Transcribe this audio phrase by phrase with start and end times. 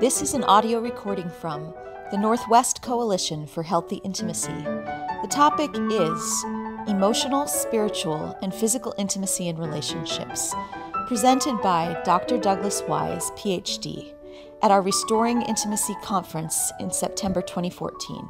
[0.00, 1.74] This is an audio recording from
[2.10, 4.48] the Northwest Coalition for Healthy Intimacy.
[4.48, 6.44] The topic is
[6.88, 10.54] Emotional, Spiritual, and Physical Intimacy in Relationships,
[11.06, 12.38] presented by Dr.
[12.38, 14.14] Douglas Weiss, PhD,
[14.62, 18.26] at our Restoring Intimacy Conference in September 2014.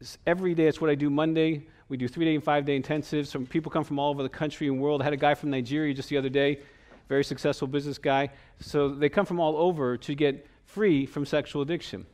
[0.00, 1.66] It's every day, it's what I do Monday.
[1.88, 3.26] We do three day and five day intensives.
[3.26, 5.00] Some people come from all over the country and world.
[5.00, 6.60] I had a guy from Nigeria just the other day,
[7.08, 8.30] very successful business guy.
[8.60, 12.06] So they come from all over to get free from sexual addiction.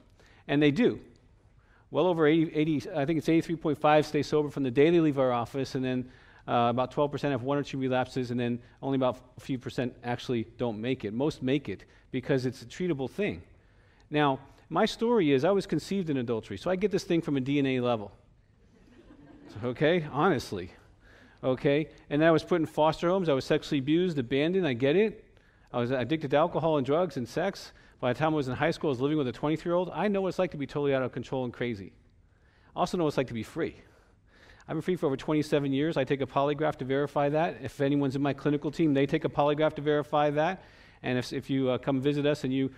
[0.46, 0.98] And they do.
[1.90, 5.18] Well over 80, 80 I think it's 83.5 stay sober from the day they leave
[5.18, 6.08] our office, and then
[6.48, 9.94] uh, about 12% have one or two relapses, and then only about a few percent
[10.02, 11.12] actually don't make it.
[11.12, 13.42] Most make it because it's a treatable thing.
[14.10, 17.36] Now, my story is I was conceived in adultery, so I get this thing from
[17.36, 18.12] a DNA level.
[19.62, 20.72] okay, honestly.
[21.44, 23.28] Okay, and I was put in foster homes.
[23.28, 24.66] I was sexually abused, abandoned.
[24.66, 25.24] I get it.
[25.72, 27.72] I was addicted to alcohol and drugs and sex.
[28.00, 29.76] By the time I was in high school, I was living with a 23 year
[29.76, 29.90] old.
[29.92, 31.92] I know what it's like to be totally out of control and crazy.
[32.74, 33.76] I also know what it's like to be free.
[34.68, 35.96] I've been free for over 27 years.
[35.96, 37.56] I take a polygraph to verify that.
[37.62, 40.62] If anyone's in my clinical team, they take a polygraph to verify that.
[41.02, 42.70] And if, if you uh, come visit us and you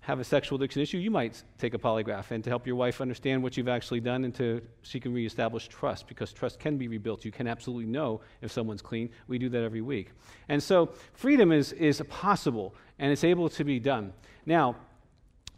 [0.00, 3.00] have a sexual addiction issue, you might take a polygraph and to help your wife
[3.00, 6.88] understand what you've actually done and to she can reestablish trust because trust can be
[6.88, 7.24] rebuilt.
[7.24, 9.08] You can absolutely know if someone's clean.
[9.26, 10.10] We do that every week.
[10.50, 14.12] And so freedom is, is possible and it's able to be done.
[14.44, 14.76] Now,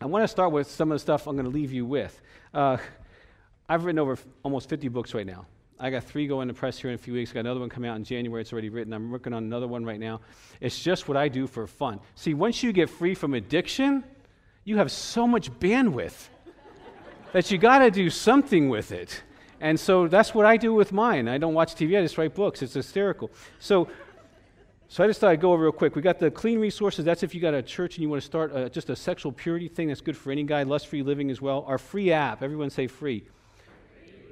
[0.00, 2.20] I want to start with some of the stuff I'm going to leave you with.
[2.54, 2.76] Uh,
[3.68, 5.46] I've written over f- almost 50 books right now.
[5.78, 7.30] I got three going to press here in a few weeks.
[7.30, 8.40] I got another one coming out in January.
[8.40, 8.94] It's already written.
[8.94, 10.20] I'm working on another one right now.
[10.60, 12.00] It's just what I do for fun.
[12.14, 14.02] See, once you get free from addiction,
[14.64, 16.28] you have so much bandwidth
[17.32, 19.22] that you got to do something with it.
[19.60, 21.28] And so that's what I do with mine.
[21.28, 22.62] I don't watch TV, I just write books.
[22.62, 23.30] It's hysterical.
[23.58, 23.88] So,
[24.88, 25.94] so I just thought I'd go over real quick.
[25.94, 27.04] We got the clean resources.
[27.04, 29.30] That's if you got a church and you want to start a, just a sexual
[29.30, 31.64] purity thing that's good for any guy, lust free living as well.
[31.66, 33.24] Our free app, everyone say free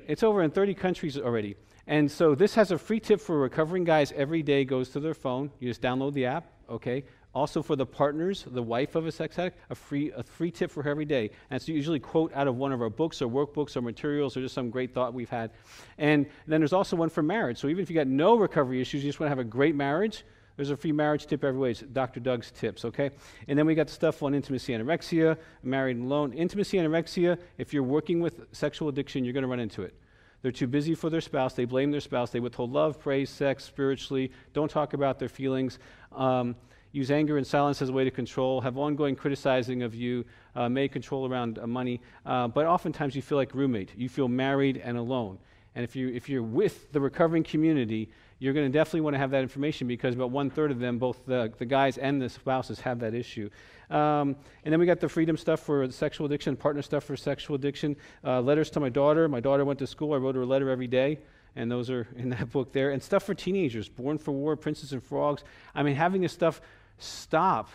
[0.07, 1.57] it's over in 30 countries already.
[1.87, 5.15] And so this has a free tip for recovering guys every day goes to their
[5.15, 5.51] phone.
[5.61, 7.05] You just download the app, okay?
[7.35, 10.71] Also for the partners, the wife of a sex addict, a free, a free tip
[10.71, 11.31] for her every day.
[11.51, 14.41] And it's usually quote out of one of our books or workbooks or materials or
[14.41, 15.51] just some great thought we've had.
[15.99, 17.59] And then there's also one for marriage.
[17.59, 19.75] So even if you got no recovery issues, you just want to have a great
[19.75, 20.25] marriage,
[20.57, 21.71] there's a free marriage tip every way.
[21.73, 22.21] It's Dr.
[22.21, 23.11] Doug's tips, okay?
[23.49, 26.33] And then we got the stuff on intimacy anorexia, married and alone.
[26.33, 29.95] Intimacy anorexia, if you're working with sexual addiction, you're going to run into it.
[30.43, 31.55] They're too busy for their spouse.
[31.55, 32.31] They blame their spouse.
[32.31, 34.31] They withhold love, praise, sex, spiritually.
[34.53, 35.79] Don't talk about their feelings.
[36.13, 36.55] Um,
[36.93, 38.61] use anger and silence as a way to control.
[38.61, 40.25] Have ongoing criticizing of you.
[40.55, 42.01] Uh, may control around uh, money.
[42.27, 43.93] Uh, but oftentimes you feel like roommate.
[43.97, 45.39] You feel married and alone.
[45.75, 49.19] And if, you, if you're with the recovering community, you're going to definitely want to
[49.19, 52.29] have that information because about one third of them, both the, the guys and the
[52.29, 53.49] spouses, have that issue.
[53.91, 57.57] Um, and then we got the freedom stuff for sexual addiction, partner stuff for sexual
[57.57, 57.97] addiction.
[58.25, 59.29] Uh, letters to my daughter.
[59.29, 60.15] My daughter went to school.
[60.15, 61.21] I wrote her a letter every day,
[61.57, 62.91] and those are in that book there.
[62.91, 65.45] And stuff for teenagers, Born for War, Princes and Frogs.
[65.75, 66.61] I mean, having this stuff
[66.99, 67.71] stop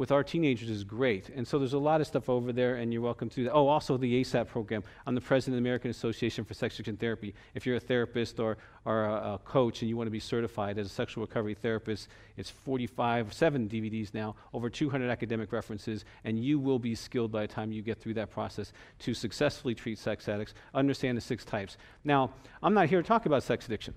[0.00, 1.28] with our teenagers is great.
[1.28, 3.44] And so there's a lot of stuff over there, and you're welcome to.
[3.44, 3.52] that.
[3.52, 4.82] Oh, also the ASAP program.
[5.06, 7.34] I'm the president of the American Association for Sex Addiction Therapy.
[7.54, 8.56] If you're a therapist or,
[8.86, 12.08] or a, a, coach and you want to be certified as a sexual recovery therapist,
[12.38, 17.42] it's 45, seven DVDs now, over 200 academic references, and you will be skilled by
[17.42, 21.44] the time you get through that process to successfully treat sex addicts, understand the six
[21.44, 21.76] types.
[22.04, 22.30] Now,
[22.62, 23.92] I'm not here to talk about sex addiction.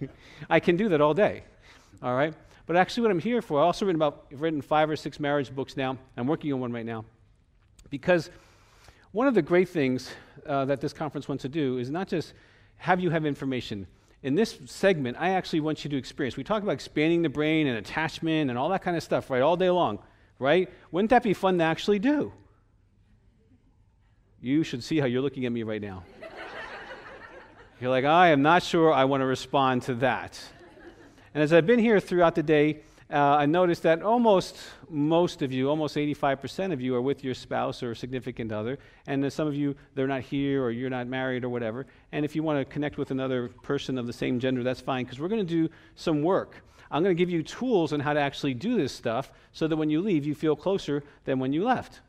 [0.48, 1.42] I can do that all day.
[2.00, 2.34] All right?
[2.66, 5.20] But actually, what I'm here for, I've also written about, I've written five or six
[5.20, 5.98] marriage books now.
[6.16, 7.04] I'm working on one right now.
[7.90, 8.30] Because
[9.12, 10.10] one of the great things
[10.46, 12.32] uh, that this conference wants to do is not just
[12.78, 13.86] have you have information.
[14.22, 16.36] In this segment, I actually want you to experience.
[16.36, 19.42] We talk about expanding the brain and attachment and all that kind of stuff, right,
[19.42, 19.98] all day long,
[20.38, 20.70] right?
[20.90, 22.32] Wouldn't that be fun to actually do?
[24.40, 26.04] You should see how you're looking at me right now.
[27.80, 30.42] you're like, I am not sure I want to respond to that.
[31.34, 32.80] And as I've been here throughout the day,
[33.12, 34.56] uh, I noticed that almost
[34.88, 38.78] most of you, almost 85% of you, are with your spouse or significant other.
[39.06, 41.86] And some of you, they're not here or you're not married or whatever.
[42.12, 45.04] And if you want to connect with another person of the same gender, that's fine
[45.04, 46.62] because we're going to do some work.
[46.90, 49.76] I'm going to give you tools on how to actually do this stuff so that
[49.76, 52.00] when you leave, you feel closer than when you left.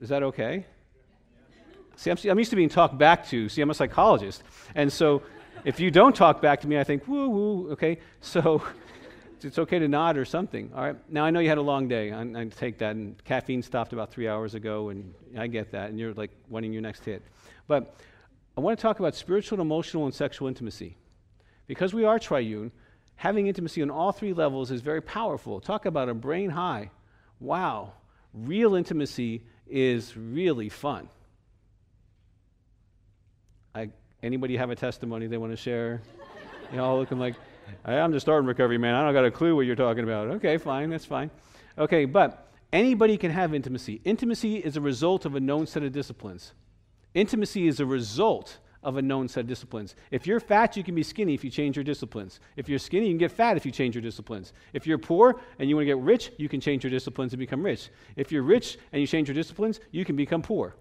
[0.00, 0.66] Is that okay?
[1.96, 3.48] See, I'm, I'm used to being talked back to.
[3.48, 4.42] See, I'm a psychologist.
[4.74, 5.22] And so
[5.64, 7.98] if you don't talk back to me, I think, woo woo, okay?
[8.20, 8.62] So
[9.42, 10.70] it's okay to nod or something.
[10.74, 10.96] All right.
[11.08, 12.12] Now, I know you had a long day.
[12.12, 12.96] I, I take that.
[12.96, 15.90] And caffeine stopped about three hours ago, and I get that.
[15.90, 17.22] And you're like wanting your next hit.
[17.66, 17.94] But
[18.56, 20.96] I want to talk about spiritual, emotional, and sexual intimacy.
[21.66, 22.72] Because we are triune,
[23.16, 25.60] having intimacy on all three levels is very powerful.
[25.60, 26.90] Talk about a brain high.
[27.40, 27.92] Wow.
[28.32, 31.08] Real intimacy is really fun.
[33.74, 33.90] I,
[34.22, 36.00] anybody have a testimony they want to share?
[36.72, 37.34] you all looking like,
[37.84, 38.94] I'm just starting recovery, man.
[38.94, 40.28] I don't got a clue what you're talking about.
[40.28, 41.30] Okay, fine, that's fine.
[41.76, 44.00] Okay, but anybody can have intimacy.
[44.04, 46.52] Intimacy is a result of a known set of disciplines.
[47.14, 49.96] Intimacy is a result of a known set of disciplines.
[50.10, 52.40] If you're fat, you can be skinny if you change your disciplines.
[52.56, 54.52] If you're skinny, you can get fat if you change your disciplines.
[54.72, 57.40] If you're poor and you want to get rich, you can change your disciplines and
[57.40, 57.90] become rich.
[58.16, 60.76] If you're rich and you change your disciplines, you can become poor.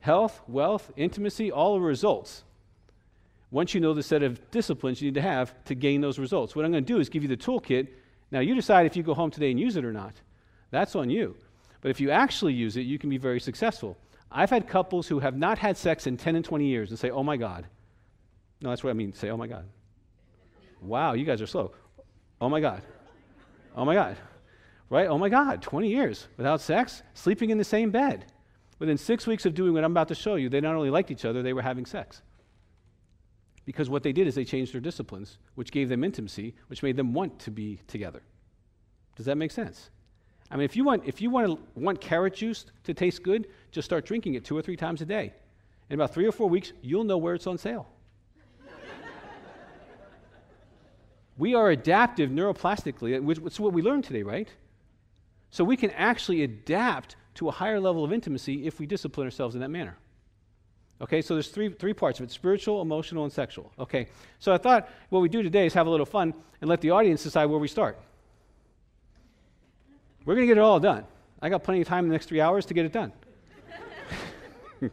[0.00, 2.44] Health, wealth, intimacy, all the results.
[3.50, 6.54] Once you know the set of disciplines you need to have to gain those results.
[6.54, 7.88] What I'm going to do is give you the toolkit.
[8.30, 10.14] Now, you decide if you go home today and use it or not.
[10.70, 11.36] That's on you.
[11.80, 13.96] But if you actually use it, you can be very successful.
[14.30, 17.10] I've had couples who have not had sex in 10 and 20 years and say,
[17.10, 17.66] oh my God.
[18.62, 19.12] No, that's what I mean.
[19.12, 19.64] Say, oh my God.
[20.80, 21.72] Wow, you guys are slow.
[22.40, 22.82] Oh my God.
[23.76, 24.16] Oh my God.
[24.88, 25.08] Right?
[25.08, 25.62] Oh my God.
[25.62, 28.26] 20 years without sex, sleeping in the same bed.
[28.80, 31.10] Within six weeks of doing what I'm about to show you, they not only liked
[31.10, 32.22] each other, they were having sex.
[33.66, 36.96] Because what they did is they changed their disciplines, which gave them intimacy, which made
[36.96, 38.22] them want to be together.
[39.16, 39.90] Does that make sense?
[40.50, 43.48] I mean, if you want, if you want, to, want carrot juice to taste good,
[43.70, 45.34] just start drinking it two or three times a day.
[45.90, 47.86] In about three or four weeks, you'll know where it's on sale.
[51.36, 54.48] we are adaptive neuroplastically, which is what we learned today, right?
[55.50, 59.54] So we can actually adapt to a higher level of intimacy if we discipline ourselves
[59.54, 59.96] in that manner.
[61.00, 63.72] Okay, so there's three, three parts of it spiritual, emotional, and sexual.
[63.78, 64.08] Okay,
[64.38, 66.90] so I thought what we do today is have a little fun and let the
[66.90, 67.98] audience decide where we start.
[70.26, 71.04] We're going to get it all done.
[71.40, 73.10] I got plenty of time in the next three hours to get it done.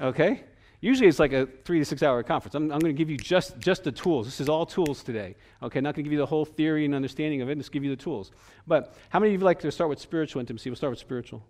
[0.00, 0.42] okay?
[0.80, 2.54] Usually it's like a three to six hour conference.
[2.54, 4.24] I'm, I'm going to give you just, just the tools.
[4.24, 5.36] This is all tools today.
[5.62, 7.72] Okay, I'm not going to give you the whole theory and understanding of it, just
[7.72, 8.30] give you the tools.
[8.66, 10.70] But how many of you like to start with spiritual intimacy?
[10.70, 11.42] We'll start with spiritual.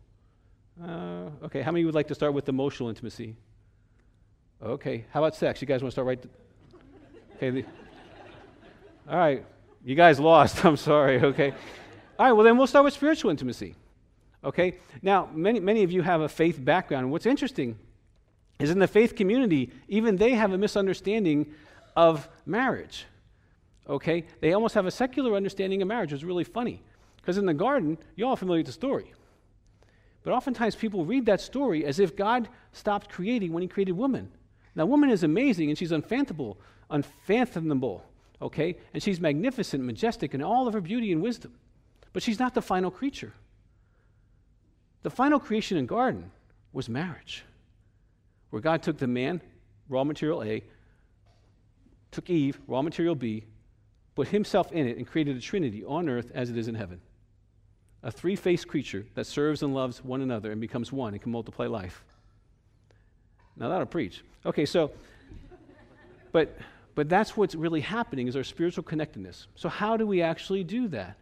[0.83, 3.37] Uh, okay, how many would like to start with emotional intimacy?
[4.63, 5.61] Okay, how about sex?
[5.61, 6.25] You guys want to start right?
[7.37, 7.65] okay, the,
[9.09, 9.45] all right,
[9.85, 10.65] you guys lost.
[10.65, 11.21] I'm sorry.
[11.21, 11.53] Okay,
[12.19, 12.33] all right.
[12.33, 13.77] Well, then we'll start with spiritual intimacy.
[14.43, 14.79] Okay.
[15.01, 17.13] Now, many many of you have a faith background.
[17.13, 17.79] What's interesting
[18.59, 21.53] is in the faith community, even they have a misunderstanding
[21.97, 23.07] of marriage.
[23.89, 26.13] Okay, they almost have a secular understanding of marriage.
[26.13, 26.83] It's really funny
[27.17, 29.13] because in the garden, you're all familiar with the story.
[30.25, 34.33] But oftentimes people read that story as if God stopped creating when he created woman.
[34.75, 36.59] Now, woman is amazing and she's unfathomable,
[36.91, 38.03] unfathomable,
[38.43, 38.77] okay?
[38.93, 41.55] And she's magnificent, majestic in all of her beauty and wisdom.
[42.13, 43.35] But she's not the final creature.
[45.03, 46.31] The final creation in garden
[46.73, 47.45] was marriage,
[48.49, 49.43] where God took the man,
[49.91, 50.65] raw material A,
[52.11, 53.45] took Eve, raw material B,
[54.15, 57.01] put himself in it, and created a trinity on earth as it is in heaven.
[58.05, 61.33] A three faced creature that serves and loves one another and becomes one and can
[61.33, 62.05] multiply life.
[63.57, 64.23] Now that'll preach.
[64.45, 64.91] Okay, so,
[66.31, 66.57] but,
[66.95, 69.47] but that's what's really happening is our spiritual connectedness.
[69.57, 71.17] So how do we actually do that?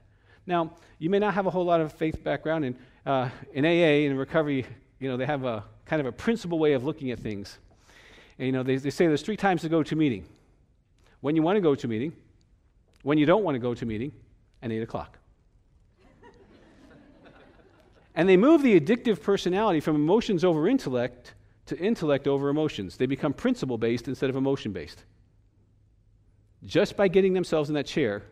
[0.44, 4.08] Now, you may not have a whole lot of faith background in, uh, in AA
[4.08, 4.66] and recovery.
[4.98, 7.58] You know, they have a kind of a principle way of looking at things.
[8.38, 10.24] And, you know, they, they say there's three times to go to meeting.
[11.20, 12.12] When you want to go to meeting,
[13.04, 14.10] when you don't want to go to meeting,
[14.62, 15.18] and 8 o'clock.
[18.14, 21.35] And they move the addictive personality from emotions over intellect
[21.66, 22.97] to intellect over emotions.
[22.97, 25.04] They become principle based instead of emotion based.
[26.64, 28.23] Just by getting themselves in that chair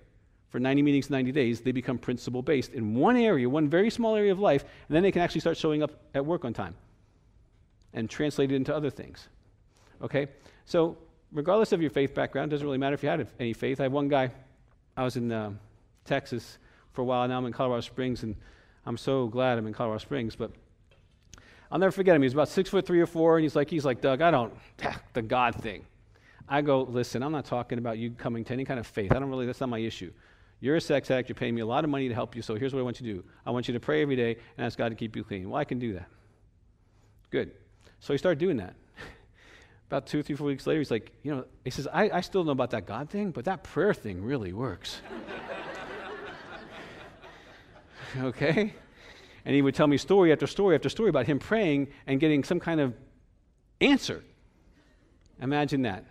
[0.51, 4.17] for 90 meetings, 90 days, they become principle based in one area, one very small
[4.17, 6.75] area of life, and then they can actually start showing up at work on time
[7.93, 9.29] and translate it into other things.
[10.03, 10.29] Okay?
[10.65, 10.97] So,
[11.33, 13.81] regardless of your faith background, doesn't really matter if you had any faith.
[13.81, 14.31] I have one guy,
[14.97, 15.53] I was in uh,
[16.05, 16.59] Texas
[16.93, 18.35] for a while, now I'm in Colorado Springs, and
[18.87, 20.51] I'm so glad I'm in Colorado Springs, but
[21.71, 22.23] I'll never forget him.
[22.23, 24.31] He was about six foot three or four, and he's like, he's like, Doug, I
[24.31, 24.53] don't,
[25.13, 25.85] the God thing.
[26.49, 29.13] I go, listen, I'm not talking about you coming to any kind of faith.
[29.13, 30.11] I don't really, that's not my issue.
[30.61, 31.29] You're a sex addict.
[31.29, 32.43] You're paying me a lot of money to help you.
[32.43, 34.37] So here's what I want you to do I want you to pray every day
[34.57, 35.49] and ask God to keep you clean.
[35.49, 36.09] Well, I can do that.
[37.31, 37.53] Good.
[38.01, 38.75] So he started doing that.
[39.89, 42.45] About two, three, four weeks later, he's like, you know, he says, I, I still
[42.45, 45.01] know about that God thing, but that prayer thing really works.
[48.19, 48.75] okay?
[49.45, 52.45] And he would tell me story after story after story about him praying and getting
[52.45, 52.95] some kind of
[53.81, 54.23] answer.
[55.41, 56.05] Imagine that.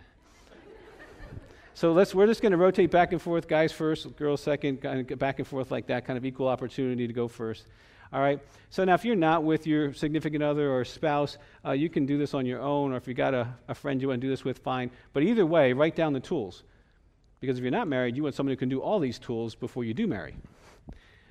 [1.74, 5.10] So let's, we're just going to rotate back and forth, guys first, girls second, kind
[5.10, 7.64] of back and forth like that, kind of equal opportunity to go first.
[8.12, 8.40] All right.
[8.70, 12.18] So now, if you're not with your significant other or spouse, uh, you can do
[12.18, 14.30] this on your own, or if you got a, a friend you want to do
[14.30, 14.90] this with, fine.
[15.12, 16.64] But either way, write down the tools,
[17.38, 19.84] because if you're not married, you want someone who can do all these tools before
[19.84, 20.34] you do marry.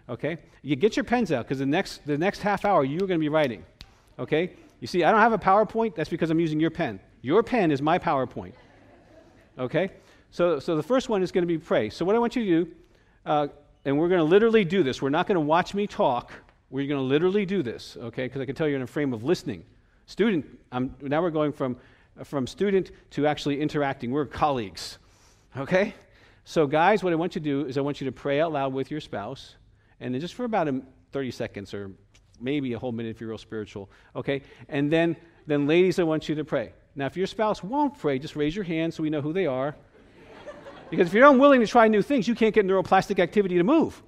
[0.10, 0.38] Okay.
[0.62, 3.24] You get your pens out because the next the next half hour you're going to
[3.24, 3.64] be writing.
[4.18, 4.54] Okay.
[4.80, 5.96] You see, I don't have a PowerPoint.
[5.96, 7.00] That's because I'm using your pen.
[7.22, 8.54] Your pen is my PowerPoint.
[9.58, 9.92] Okay.
[10.32, 11.90] So so the first one is going to be pray.
[11.90, 12.72] So what I want you to do.
[13.26, 13.48] Uh,
[13.86, 15.02] and we're going to literally do this.
[15.02, 16.34] We're not going to watch me talk
[16.72, 18.26] you're going to literally do this, okay?
[18.26, 19.66] Because I can tell you're in a frame of listening.
[20.06, 21.78] Student, I'm, now we're going from,
[22.24, 24.12] from student to actually interacting.
[24.12, 25.00] We're colleagues,
[25.58, 25.96] okay?
[26.46, 28.52] So, guys, what I want you to do is I want you to pray out
[28.52, 29.56] loud with your spouse,
[30.00, 30.74] and then just for about
[31.12, 31.92] 30 seconds or
[32.40, 34.42] maybe a whole minute if you're real spiritual, okay?
[34.68, 35.16] And then,
[35.48, 36.74] then ladies, I want you to pray.
[36.96, 39.46] Now, if your spouse won't pray, just raise your hand so we know who they
[39.46, 39.76] are.
[40.90, 44.02] because if you're unwilling to try new things, you can't get neuroplastic activity to move.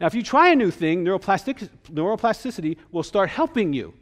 [0.00, 3.94] Now, if you try a new thing, neuroplastic, neuroplasticity will start helping you.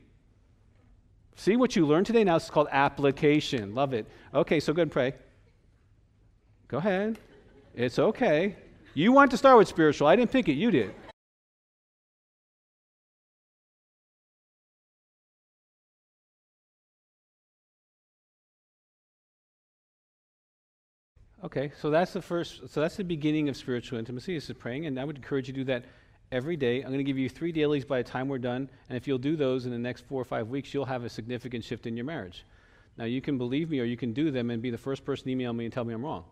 [1.36, 2.24] See what you learned today?
[2.24, 3.74] Now it's called application.
[3.74, 4.06] Love it.
[4.34, 5.14] Okay, so go ahead and pray.
[6.68, 7.18] Go ahead.
[7.74, 8.56] It's okay.
[8.94, 10.08] You want to start with spiritual.
[10.08, 10.94] I didn't pick it, you did.
[21.42, 25.00] Okay, so that's the first, so that's the beginning of spiritual intimacy, is praying, and
[25.00, 25.84] I would encourage you to do that
[26.32, 26.82] every day.
[26.82, 29.18] I'm going to give you three dailies by the time we're done, and if you'll
[29.18, 31.96] do those in the next four or five weeks, you'll have a significant shift in
[31.96, 32.44] your marriage.
[32.98, 35.24] Now, you can believe me or you can do them and be the first person
[35.24, 36.24] to email me and tell me I'm wrong.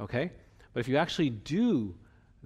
[0.00, 0.32] Okay?
[0.72, 1.94] But if you actually do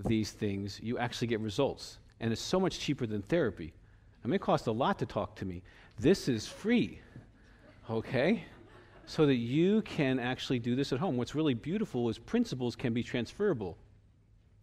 [0.06, 1.98] these things, you actually get results.
[2.20, 3.72] And it's so much cheaper than therapy.
[4.24, 5.62] I mean, it costs a lot to talk to me.
[5.98, 7.00] This is free.
[7.90, 8.44] Okay?
[9.06, 11.16] so that you can actually do this at home.
[11.16, 13.76] What's really beautiful is principles can be transferable.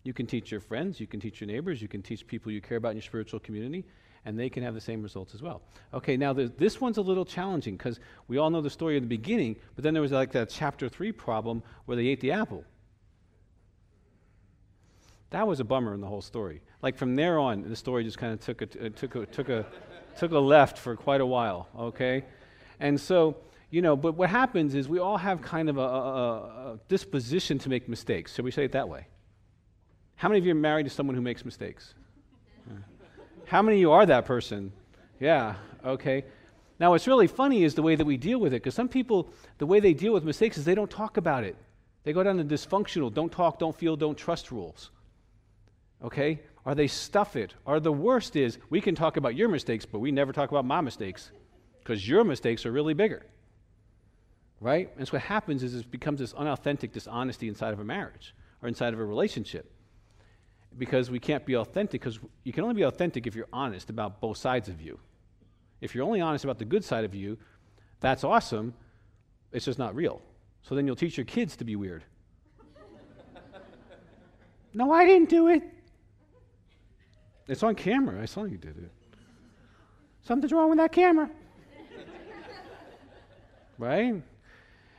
[0.04, 2.62] You can teach your friends, you can teach your neighbors, you can teach people you
[2.62, 3.86] care about in your spiritual community,
[4.26, 5.62] and they can have the same results as well.
[5.94, 9.08] Okay, now this one's a little challenging because we all know the story at the
[9.08, 12.64] beginning, but then there was like that chapter three problem where they ate the apple.
[15.32, 16.62] That was a bummer in the whole story.
[16.82, 19.50] Like from there on, the story just kind of took a, uh, took a, took
[19.50, 19.66] a,
[20.18, 21.68] took a left for quite a while.
[21.78, 22.26] Okay,
[22.80, 23.38] and so
[23.72, 26.36] you know, but what happens is we all have kind of a, a,
[26.74, 28.34] a, disposition to make mistakes.
[28.34, 29.06] Shall we say it that way?
[30.16, 31.94] How many of you are married to someone who makes mistakes?
[33.46, 34.72] How many of you are that person?
[35.20, 35.56] Yeah,
[35.86, 36.26] okay.
[36.80, 39.34] Now, what's really funny is the way that we deal with it, because some people,
[39.58, 41.56] the way they deal with mistakes is they don't talk about it.
[42.04, 44.92] They go down the dysfunctional, don't talk, don't feel, don't trust rules.
[46.04, 46.42] Okay?
[46.66, 47.54] Or they stuff it.
[47.66, 50.66] Or the worst is we can talk about your mistakes, but we never talk about
[50.66, 51.32] my mistakes,
[51.80, 53.26] because your mistakes are really bigger
[54.60, 54.90] right?
[54.98, 58.68] And so what happens is it becomes this unauthentic dishonesty inside of a marriage or
[58.68, 59.72] inside of a relationship.
[60.78, 64.22] Because we can't be authentic, because you can only be authentic if you're honest about
[64.22, 65.00] both sides of you.
[65.82, 67.38] If you're only honest about the good side of you,
[68.02, 68.74] that's awesome.
[69.52, 70.22] It's just not real.
[70.62, 72.04] So then you'll teach your kids to be weird.
[74.74, 75.64] no, I didn't do it.
[77.50, 78.22] It's on camera.
[78.22, 78.92] I saw you did it.
[80.22, 81.30] Something's wrong with that camera.
[83.80, 84.14] right?
[84.14, 84.24] And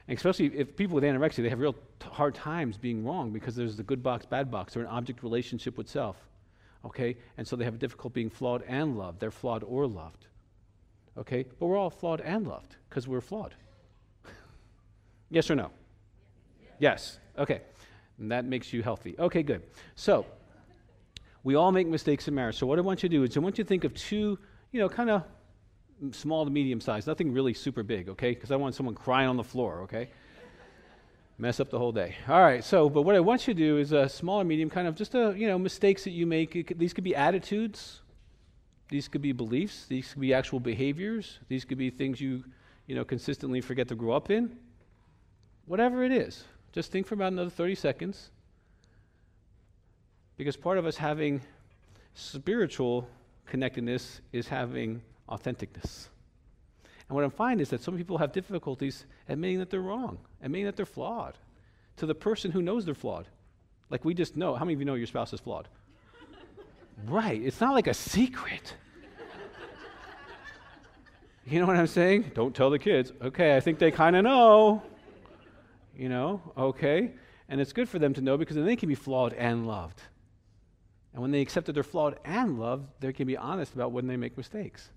[0.08, 3.76] especially if people with anorexia, they have real t- hard times being wrong because there's
[3.76, 4.74] the good box, bad box.
[4.74, 6.16] They're an object relationship with self.
[6.84, 7.16] Okay?
[7.38, 9.20] And so they have a difficult being flawed and loved.
[9.20, 10.26] They're flawed or loved.
[11.16, 11.44] Okay?
[11.60, 13.54] But we're all flawed and loved because we're flawed.
[15.30, 15.70] yes or no?
[16.80, 17.20] Yes.
[17.38, 17.60] Okay.
[18.18, 19.14] And that makes you healthy.
[19.20, 19.62] Okay, good.
[19.94, 20.26] So,
[21.42, 22.56] we all make mistakes in marriage.
[22.56, 24.38] So, what I want you to do is I want you to think of two,
[24.72, 25.24] you know, kind of
[26.12, 28.30] small to medium size, nothing really super big, okay?
[28.30, 30.08] Because I want someone crying on the floor, okay?
[31.38, 32.16] Mess up the whole day.
[32.28, 34.70] All right, so, but what I want you to do is a small or medium,
[34.70, 36.76] kind of just a, you know, mistakes that you make.
[36.78, 38.00] These could be attitudes,
[38.88, 42.44] these could be beliefs, these could be actual behaviors, these could be things you,
[42.86, 44.56] you know, consistently forget to grow up in.
[45.66, 48.30] Whatever it is, just think for about another 30 seconds.
[50.40, 51.42] Because part of us having
[52.14, 53.06] spiritual
[53.44, 56.08] connectedness is having authenticness.
[56.82, 60.64] And what I'm finding is that some people have difficulties admitting that they're wrong, admitting
[60.64, 61.34] that they're flawed
[61.98, 63.28] to the person who knows they're flawed.
[63.90, 64.54] Like we just know.
[64.54, 65.68] How many of you know your spouse is flawed?
[67.06, 67.38] right.
[67.38, 68.72] It's not like a secret.
[71.44, 72.30] you know what I'm saying?
[72.34, 73.12] Don't tell the kids.
[73.20, 74.82] Okay, I think they kind of know.
[75.94, 77.10] You know, okay.
[77.50, 80.00] And it's good for them to know because then they can be flawed and loved.
[81.12, 84.06] And when they accept that they're flawed and loved, they can be honest about when
[84.06, 84.90] they make mistakes.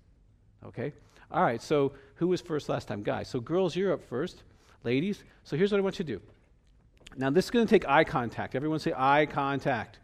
[0.64, 0.92] Okay?
[1.30, 3.02] All right, so who was first last time?
[3.02, 3.28] Guys.
[3.28, 4.44] So, girls, you're up first.
[4.84, 6.20] Ladies, so here's what I want you to do.
[7.16, 8.54] Now, this is going to take eye contact.
[8.54, 9.98] Everyone say eye contact.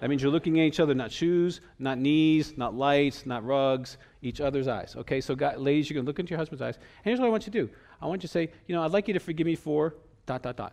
[0.00, 3.98] That means you're looking at each other, not shoes, not knees, not lights, not rugs,
[4.20, 4.96] each other's eyes.
[4.98, 6.74] Okay, so guys, ladies, you're going to look into your husband's eyes.
[6.74, 8.82] And here's what I want you to do I want you to say, you know,
[8.82, 9.94] I'd like you to forgive me for
[10.26, 10.72] dot, dot, dot.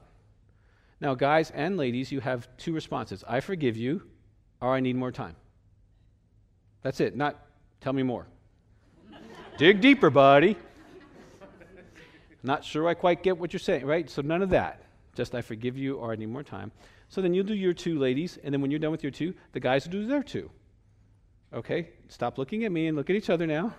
[1.00, 4.01] Now, guys and ladies, you have two responses I forgive you,
[4.62, 5.36] or I need more time.
[6.82, 7.38] That's it, not
[7.82, 8.28] tell me more.
[9.58, 10.56] Dig deeper, buddy.
[12.42, 14.10] Not sure I quite get what you're saying, right?
[14.10, 14.84] So, none of that.
[15.13, 16.72] Just I forgive you, or I need more time.
[17.10, 19.34] So then you'll do your two, ladies, and then when you're done with your two,
[19.51, 20.50] the guys will do their two.
[21.54, 21.89] Okay?
[22.08, 23.74] Stop looking at me and look at each other now.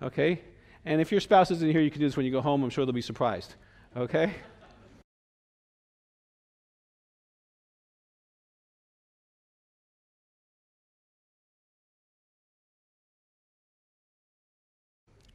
[0.00, 0.40] Okay?
[0.84, 2.62] And if your spouse isn't here, you can do this when you go home.
[2.62, 3.56] I'm sure they'll be surprised.
[3.96, 4.32] Okay?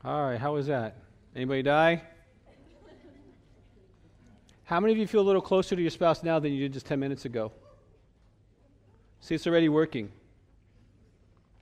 [0.05, 0.97] All right, how was that?
[1.33, 2.03] Anybody die?
[4.65, 6.73] How many of you feel a little closer to your spouse now than you did
[6.73, 7.53] just 10 minutes ago?
[9.21, 10.11] See, it's already working.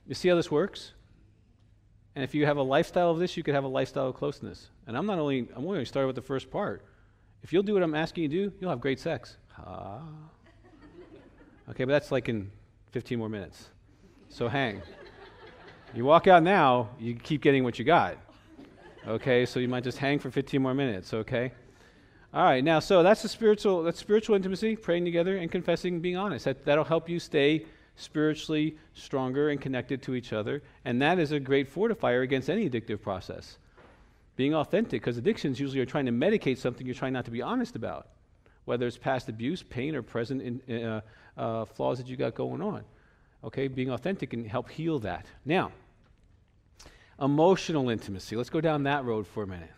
[0.08, 0.92] You see how this works?
[2.16, 4.70] And if you have a lifestyle of this, you could have a lifestyle of closeness.
[4.88, 6.84] And I'm not only, I'm only starting with the first part.
[7.44, 9.36] If you'll do what I'm asking you to do, you'll have great sex.
[9.56, 10.00] Ah.
[11.70, 12.50] Okay, but that's like in
[12.90, 13.68] 15 more minutes.
[14.28, 14.82] So hang.
[15.94, 18.16] You walk out now, you keep getting what you got.
[19.06, 21.50] Okay, so you might just hang for 15 more minutes, okay?
[22.32, 26.16] All right, now, so that's the spiritual, that's spiritual intimacy, praying together and confessing, being
[26.16, 26.44] honest.
[26.44, 30.62] That, that'll help you stay spiritually stronger and connected to each other.
[30.84, 33.58] And that is a great fortifier against any addictive process.
[34.36, 37.42] Being authentic, because addictions usually are trying to medicate something you're trying not to be
[37.42, 38.06] honest about,
[38.66, 41.00] whether it's past abuse, pain, or present in, uh,
[41.36, 42.84] uh, flaws that you got going on.
[43.42, 45.26] Okay, being authentic can help heal that.
[45.44, 45.72] Now,
[47.20, 48.36] Emotional intimacy.
[48.36, 49.70] Let's go down that road for a minute.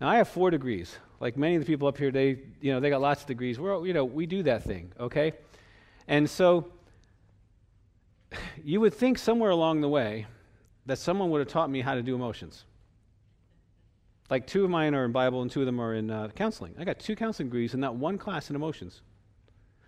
[0.00, 0.96] Now, I have four degrees.
[1.20, 3.58] Like many of the people up here, they, you know, they got lots of degrees.
[3.58, 5.32] We're, you know, we do that thing, okay?
[6.08, 6.72] And so
[8.64, 10.26] you would think somewhere along the way
[10.86, 12.64] that someone would have taught me how to do emotions.
[14.30, 16.74] Like two of mine are in Bible and two of them are in uh, counseling.
[16.78, 19.02] I got two counseling degrees and not one class in emotions.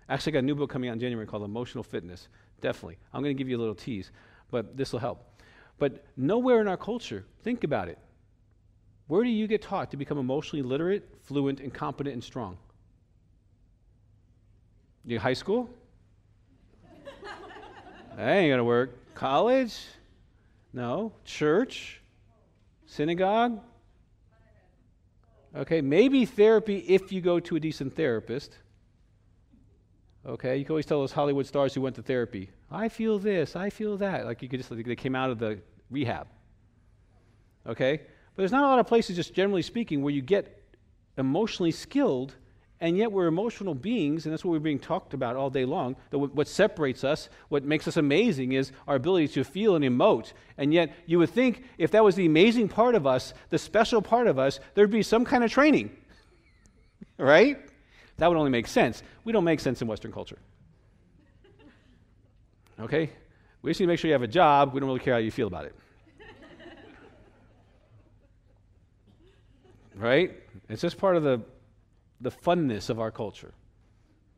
[0.09, 2.29] Actually, I got a new book coming out in January called Emotional Fitness.
[2.61, 2.99] Definitely.
[3.13, 4.11] I'm going to give you a little tease,
[4.51, 5.34] but this will help.
[5.79, 7.99] But nowhere in our culture, think about it.
[9.07, 12.57] Where do you get taught to become emotionally literate, fluent, and competent and strong?
[15.05, 15.69] You high school?
[18.17, 19.15] that ain't gonna work.
[19.15, 19.79] College?
[20.73, 21.13] No.
[21.25, 22.01] Church?
[22.87, 23.61] Synagogue?
[25.57, 28.59] Okay, maybe therapy if you go to a decent therapist.
[30.27, 33.57] Okay, you can always tell those Hollywood stars who went to therapy, I feel this,
[33.57, 34.25] I feel that.
[34.25, 35.59] Like you could just, like they came out of the
[35.91, 36.27] rehab.
[37.67, 37.99] Okay?
[37.99, 40.63] But there's not a lot of places, just generally speaking, where you get
[41.19, 42.35] emotionally skilled,
[42.81, 45.95] and yet we're emotional beings, and that's what we're being talked about all day long.
[46.11, 50.33] That what separates us, what makes us amazing, is our ability to feel and emote.
[50.59, 54.03] And yet, you would think if that was the amazing part of us, the special
[54.03, 55.97] part of us, there'd be some kind of training.
[57.19, 57.59] right?
[58.19, 59.03] That would only make sense.
[59.25, 60.39] We don't make sense in Western culture.
[62.81, 63.11] Okay?
[63.63, 64.75] We just need to make sure you have a job.
[64.75, 65.75] We don't really care how you feel about it.
[69.97, 70.33] right?
[70.69, 71.41] It's just part of the,
[72.21, 73.53] the funness of our culture.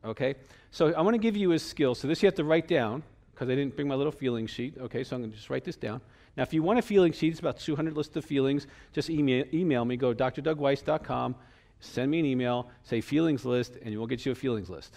[0.03, 0.35] Okay?
[0.71, 1.95] So I want to give you a skill.
[1.95, 3.03] So this you have to write down
[3.37, 4.75] because I didn't bring my little feeling sheet.
[4.79, 6.01] Okay, so I'm going to just write this down.
[6.35, 8.65] Now, if you want a feeling sheet, it's about 200 lists of feelings.
[8.93, 9.95] Just email, email me.
[9.95, 11.35] Go drdougweiss.com,
[11.79, 14.95] send me an email, say feelings list, and we'll get you a feelings list.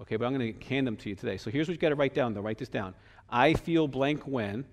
[0.00, 1.36] Okay, but I'm going to hand them to you today.
[1.36, 2.40] So here's what you got to write down, though.
[2.40, 2.94] Write this down.
[3.28, 4.64] I feel blank when.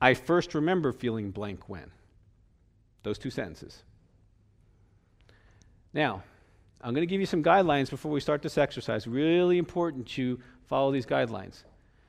[0.00, 1.90] I first remember feeling blank when.
[3.02, 3.82] Those two sentences.
[5.92, 6.22] Now,
[6.82, 9.06] I'm going to give you some guidelines before we start this exercise.
[9.06, 11.64] Really important to follow these guidelines.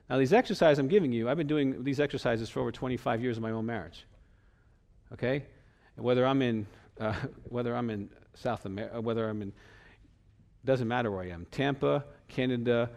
[0.08, 3.38] Now, these exercises I'm giving you, I've been doing these exercises for over 25 years
[3.38, 4.06] of my own marriage.
[5.12, 5.44] Okay?
[5.96, 6.66] And whether I'm in,
[7.00, 9.52] uh, whether I'm in South America, whether I'm in,
[10.64, 12.90] doesn't matter where I am, Tampa, Canada,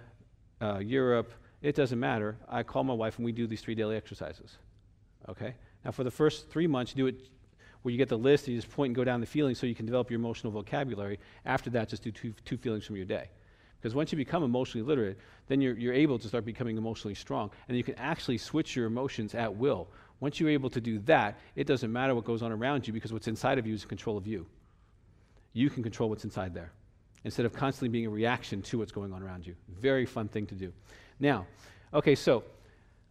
[0.62, 2.38] uh, Europe, it doesn't matter.
[2.48, 4.58] I call my wife and we do these three daily exercises.
[5.28, 5.56] Okay?
[5.84, 7.30] Now, for the first three months, do it
[7.82, 9.68] where you get the list and you just point and go down the feelings so
[9.68, 11.20] you can develop your emotional vocabulary.
[11.46, 13.30] After that, just do two, two feelings from your day.
[13.80, 17.52] Because once you become emotionally literate, then you're, you're able to start becoming emotionally strong.
[17.68, 19.88] And you can actually switch your emotions at will.
[20.20, 23.12] Once you're able to do that, it doesn't matter what goes on around you because
[23.12, 24.46] what's inside of you is in control of you.
[25.54, 26.72] You can control what's inside there
[27.24, 29.56] instead of constantly being a reaction to what's going on around you.
[29.82, 30.72] Very fun thing to do.
[31.20, 31.48] Now,
[31.94, 32.44] okay, so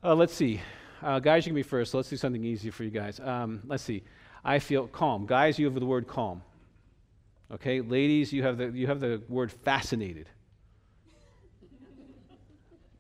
[0.03, 0.61] uh, let's see.
[1.03, 1.91] Uh, guys, you can be first.
[1.93, 3.21] So let's do something easy for you guys.
[3.21, 4.03] Um, let's see.
[4.45, 5.27] I feel calm.
[5.27, 6.43] Guys, you have the word calm.
[7.53, 10.29] Okay, ladies, you have the, you have the word fascinated.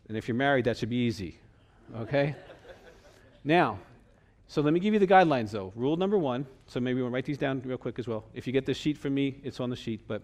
[0.09, 1.38] And if you're married, that should be easy.
[1.97, 2.35] Okay?
[3.43, 3.79] now,
[4.46, 5.72] so let me give you the guidelines though.
[5.74, 8.24] Rule number one, so maybe we'll write these down real quick as well.
[8.35, 10.22] If you get the sheet from me, it's on the sheet, but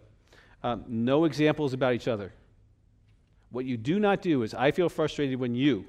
[0.63, 2.33] um, no examples about each other.
[3.51, 5.85] What you do not do is, I feel frustrated when you.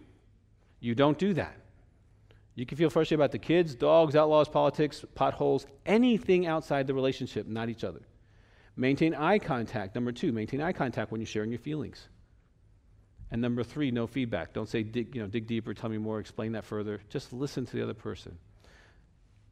[0.79, 1.55] You don't do that.
[2.55, 7.47] You can feel frustrated about the kids, dogs, outlaws, politics, potholes, anything outside the relationship,
[7.47, 8.01] not each other.
[8.75, 9.95] Maintain eye contact.
[9.95, 12.07] Number two, maintain eye contact when you're sharing your feelings.
[13.31, 14.53] And number three, no feedback.
[14.53, 16.99] Don't say, dig, you know, dig deeper, tell me more, explain that further.
[17.09, 18.37] Just listen to the other person.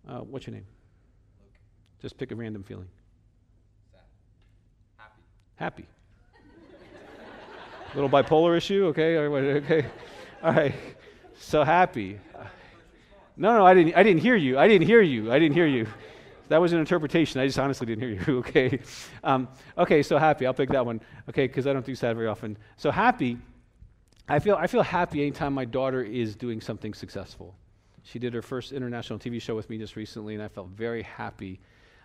[0.07, 0.65] Uh, what's your name?
[1.39, 1.53] Luke.
[2.01, 2.89] Just pick a random feeling.
[3.93, 4.01] Sad.
[4.97, 5.21] Happy.
[5.55, 5.85] Happy.
[7.95, 9.17] Little bipolar issue, okay?
[9.17, 9.85] Okay.
[10.43, 10.75] All right.
[11.39, 12.19] So happy.
[13.37, 14.59] No, no, I didn't, I didn't hear you.
[14.59, 15.31] I didn't hear you.
[15.31, 15.87] I didn't hear you.
[16.49, 17.39] That was an interpretation.
[17.39, 18.79] I just honestly didn't hear you, okay?
[19.23, 20.45] Um, okay, so happy.
[20.45, 22.57] I'll pick that one, okay, because I don't do sad very often.
[22.75, 23.37] So happy
[24.31, 27.55] I feel, I feel happy anytime my daughter is doing something successful.
[28.03, 31.01] She did her first international TV show with me just recently, and I felt very
[31.01, 31.59] happy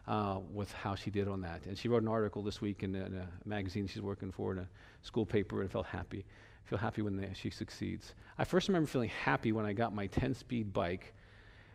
[0.08, 1.66] uh, with how she did on that.
[1.66, 4.52] And she wrote an article this week in a, in a magazine she's working for
[4.52, 4.68] in a
[5.02, 6.24] school paper, and felt happy.
[6.64, 8.14] I feel happy when they, she succeeds.
[8.38, 11.12] I first remember feeling happy when I got my 10 speed bike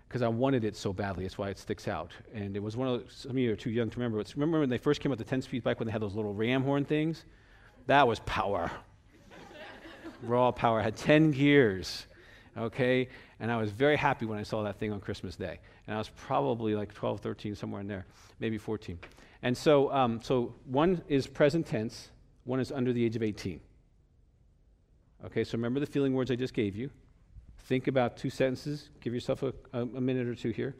[0.07, 1.25] because I wanted it so badly.
[1.25, 2.11] That's why it sticks out.
[2.33, 4.17] And it was one of those, some of you are too young to remember.
[4.17, 6.15] But remember when they first came out the 10 speed bike when they had those
[6.15, 7.25] little ram horn things?
[7.85, 8.71] That was power
[10.21, 10.81] raw power.
[10.81, 12.07] had 10 gears,
[12.57, 13.07] okay?
[13.39, 15.59] And I was very happy when I saw that thing on Christmas Day.
[15.87, 18.05] And I was probably like 12, 13, somewhere in there,
[18.39, 18.99] maybe 14.
[19.41, 22.09] And so, um, so one is present tense,
[22.43, 23.61] one is under the age of 18.
[25.25, 26.89] Okay, so remember the feeling words I just gave you.
[27.59, 28.89] Think about two sentences.
[29.01, 30.75] Give yourself a, a, a minute or two here.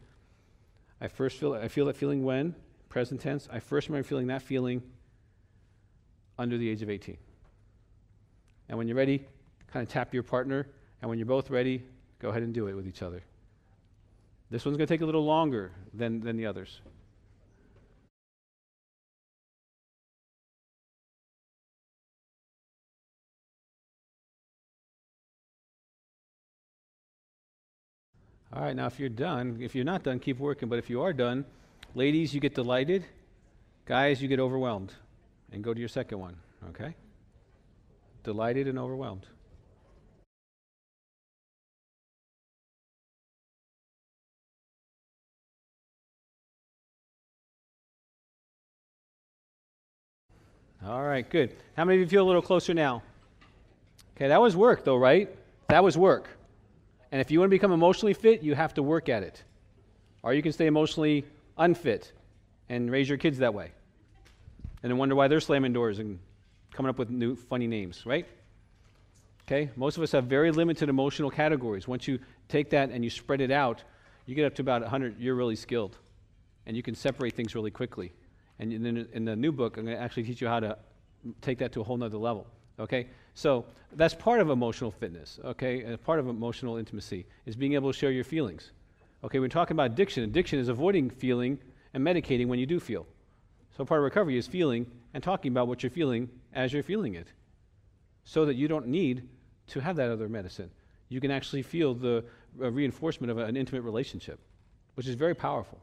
[1.02, 2.56] I first feel I feel that feeling when
[2.89, 3.47] present tense.
[3.52, 4.82] I first remember feeling that feeling
[6.38, 7.17] under the age of 18.
[8.69, 9.25] And when you're ready,
[9.73, 10.67] kind of tap your partner.
[11.01, 11.84] And when you're both ready,
[12.19, 13.23] go ahead and do it with each other.
[14.51, 16.82] This one's going to take a little longer than, than the others.
[28.51, 30.69] All right, now if you're done, if you're not done, keep working.
[30.69, 31.45] But if you are done,
[31.93, 33.05] ladies, you get delighted.
[33.86, 34.93] Guys, you get overwhelmed.
[35.51, 36.36] And go to your second one,
[36.69, 36.95] okay?
[38.30, 39.26] Delighted and overwhelmed.
[50.86, 51.56] All right, good.
[51.76, 53.02] How many of you feel a little closer now?
[54.15, 55.28] Okay, that was work, though, right?
[55.70, 56.28] That was work.
[57.12, 59.44] And if you want to become emotionally fit, you have to work at it.
[60.22, 61.26] Or you can stay emotionally
[61.58, 62.13] unfit
[62.70, 63.72] and raise your kids that way.
[64.84, 66.20] And then wonder why they're slamming doors and
[66.73, 68.27] coming up with new funny names, right?
[69.47, 69.69] Okay?
[69.75, 71.88] Most of us have very limited emotional categories.
[71.88, 73.84] Once you take that and you spread it out,
[74.25, 75.97] you get up to about 100, you're really skilled.
[76.65, 78.13] And you can separate things really quickly.
[78.60, 80.77] And then in the new book, I'm going to actually teach you how to
[81.41, 82.45] take that to a whole nother level.
[82.79, 83.08] Okay?
[83.34, 85.82] So that's part of emotional fitness, okay?
[85.82, 88.71] And part of emotional intimacy is being able to share your feelings.
[89.23, 90.23] Okay, we're talking about addiction.
[90.23, 91.58] Addiction is avoiding feeling
[91.93, 93.08] and medicating when you do feel.
[93.80, 97.15] So part of recovery is feeling and talking about what you're feeling as you're feeling
[97.15, 97.30] it
[98.26, 99.30] so that you don't need
[99.68, 100.70] to have that other medicine.
[101.08, 102.26] You can actually feel the
[102.62, 104.42] uh, reinforcement of a, an intimate relationship,
[104.96, 105.80] which is very powerful.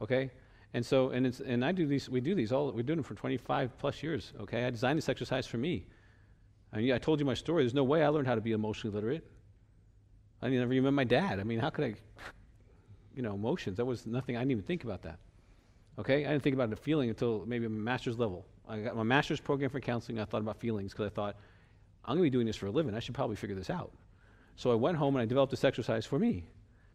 [0.00, 0.30] Okay?
[0.72, 3.02] And so, and, it's, and I do these, we do these all, we're doing them
[3.02, 4.32] for 25 plus years.
[4.42, 4.64] Okay?
[4.64, 5.84] I designed this exercise for me.
[6.72, 7.64] I mean, I told you my story.
[7.64, 9.28] There's no way I learned how to be emotionally literate.
[10.40, 11.40] I never even met my dad.
[11.40, 11.94] I mean, how could I,
[13.16, 13.78] you know, emotions?
[13.78, 15.18] That was nothing, I didn't even think about that.
[15.98, 16.24] Okay?
[16.24, 18.46] I didn't think about the feeling until maybe my master's level.
[18.68, 20.18] I got my master's program for counseling.
[20.18, 21.36] I thought about feelings because I thought,
[22.04, 22.94] I'm going to be doing this for a living.
[22.94, 23.92] I should probably figure this out.
[24.56, 26.44] So I went home and I developed this exercise for me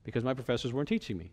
[0.04, 1.32] because my professors weren't teaching me.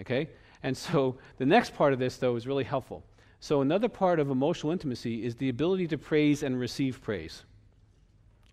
[0.00, 0.28] Okay?
[0.62, 3.04] And so the next part of this, though, is really helpful.
[3.40, 7.44] So another part of emotional intimacy is the ability to praise and receive praise.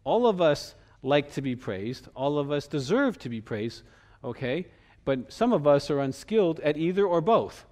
[0.03, 2.07] All of us like to be praised.
[2.15, 3.83] All of us deserve to be praised,
[4.23, 4.67] okay?
[5.05, 7.65] But some of us are unskilled at either or both.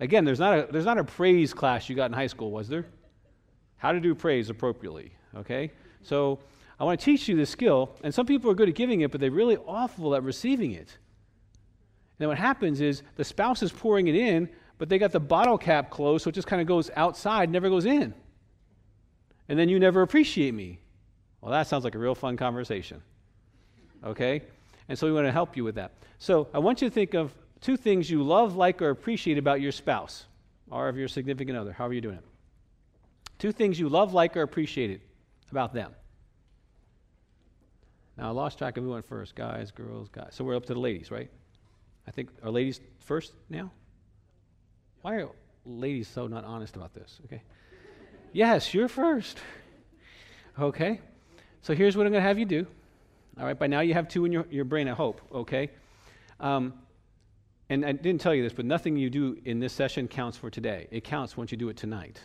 [0.00, 2.68] Again, there's not a, there's not a praise class you got in high school, was
[2.68, 2.86] there?
[3.76, 5.70] How to do praise appropriately, okay?
[6.02, 6.40] So
[6.78, 9.10] I want to teach you this skill, and some people are good at giving it,
[9.10, 10.78] but they're really awful at receiving it.
[10.88, 15.20] And then what happens is the spouse is pouring it in, but they got the
[15.20, 18.14] bottle cap closed, so it just kind of goes outside, never goes in.
[19.50, 20.78] And then you never appreciate me.
[21.42, 23.02] Well, that sounds like a real fun conversation.
[24.04, 24.42] Okay?
[24.88, 25.92] And so we want to help you with that.
[26.18, 29.60] So I want you to think of two things you love, like, or appreciate about
[29.60, 30.26] your spouse
[30.70, 32.24] or of your significant other, however you're doing it.
[33.38, 35.00] Two things you love, like, or appreciate
[35.50, 35.92] about them.
[38.16, 40.28] Now, I lost track of who went first guys, girls, guys.
[40.32, 41.30] So we're up to the ladies, right?
[42.06, 43.70] I think, are ladies first now?
[45.02, 45.28] Why are
[45.64, 47.18] ladies so not honest about this?
[47.24, 47.42] Okay.
[48.32, 49.38] yes, you're first.
[50.58, 51.00] Okay.
[51.62, 52.66] So here's what I'm going to have you do.
[53.38, 55.70] All right, by now you have two in your, your brain, I hope, okay?
[56.40, 56.74] Um,
[57.70, 60.50] and I didn't tell you this, but nothing you do in this session counts for
[60.50, 60.88] today.
[60.90, 62.20] It counts once you do it tonight.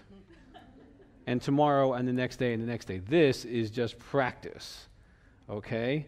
[1.27, 2.97] and tomorrow and the next day and the next day.
[2.97, 4.87] This is just practice,
[5.49, 6.07] okay?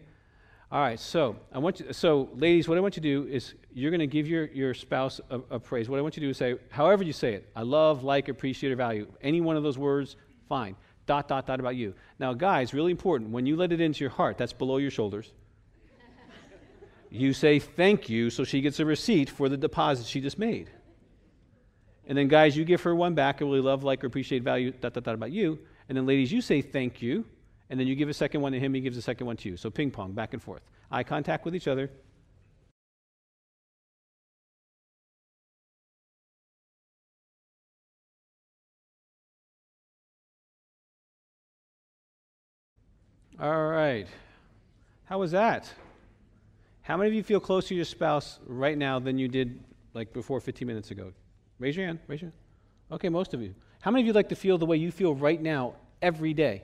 [0.70, 3.54] All right, so I want you, so ladies, what I want you to do is
[3.72, 5.88] you're going to give your, your spouse a, a praise.
[5.88, 8.28] What I want you to do is say, however you say it, I love, like,
[8.28, 9.06] appreciate, or value.
[9.22, 10.16] Any one of those words,
[10.48, 10.76] fine
[11.08, 11.94] dot, dot, dot about you.
[12.20, 13.30] Now, guys, really important.
[13.30, 15.32] When you let it into your heart, that's below your shoulders.
[17.10, 20.70] You say thank you so she gets a receipt for the deposit she just made.
[22.06, 23.42] And then, guys, you give her one back.
[23.42, 25.58] I really love, like, or appreciate, value, dot, dot, dot about you.
[25.88, 27.26] And then, ladies, you say thank you.
[27.68, 29.50] And then you give a second one to him, he gives a second one to
[29.50, 29.56] you.
[29.58, 30.62] So ping pong, back and forth.
[30.90, 31.90] Eye contact with each other.
[43.40, 44.06] All right.
[45.04, 45.70] How was that?
[46.88, 50.14] How many of you feel closer to your spouse right now than you did like
[50.14, 51.12] before 15 minutes ago?
[51.58, 51.98] Raise your hand.
[52.06, 52.40] Raise your hand.
[52.90, 53.54] Okay, most of you.
[53.82, 56.62] How many of you like to feel the way you feel right now every day?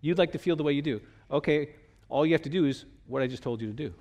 [0.00, 1.00] You'd like to feel the way you do.
[1.30, 1.68] Okay,
[2.08, 3.94] all you have to do is what I just told you to do.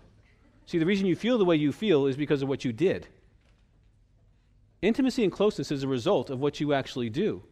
[0.66, 3.08] See, the reason you feel the way you feel is because of what you did.
[4.82, 7.44] Intimacy and closeness is a result of what you actually do.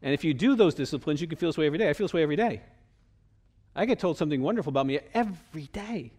[0.00, 1.90] And if you do those disciplines, you can feel this way every day.
[1.90, 2.62] I feel this way every day.
[3.74, 6.12] I get told something wonderful about me every day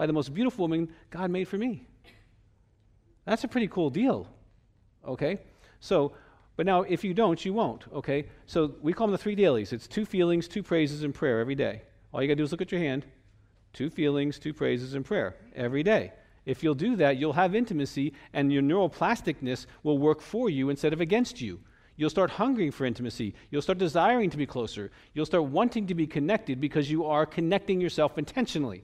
[0.00, 1.86] by the most beautiful woman God made for me.
[3.26, 4.26] That's a pretty cool deal.
[5.06, 5.40] Okay?
[5.80, 6.14] So,
[6.56, 7.84] but now if you don't, you won't.
[7.92, 8.24] Okay?
[8.46, 11.54] So we call them the three dailies it's two feelings, two praises, and prayer every
[11.54, 11.82] day.
[12.14, 13.04] All you got to do is look at your hand.
[13.74, 16.14] Two feelings, two praises, and prayer every day.
[16.46, 20.94] If you'll do that, you'll have intimacy, and your neuroplasticness will work for you instead
[20.94, 21.60] of against you.
[21.96, 23.34] You'll start hungering for intimacy.
[23.50, 24.92] You'll start desiring to be closer.
[25.12, 28.82] You'll start wanting to be connected because you are connecting yourself intentionally.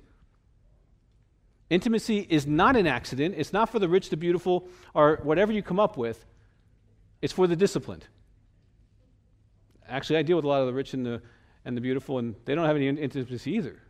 [1.69, 3.35] Intimacy is not an accident.
[3.37, 6.25] It's not for the rich, the beautiful, or whatever you come up with.
[7.23, 8.07] It's for the disciplined.
[9.89, 11.23] Actually, I deal with a lot of the rich and the,
[11.65, 13.81] and the beautiful, and they don't have any intimacy either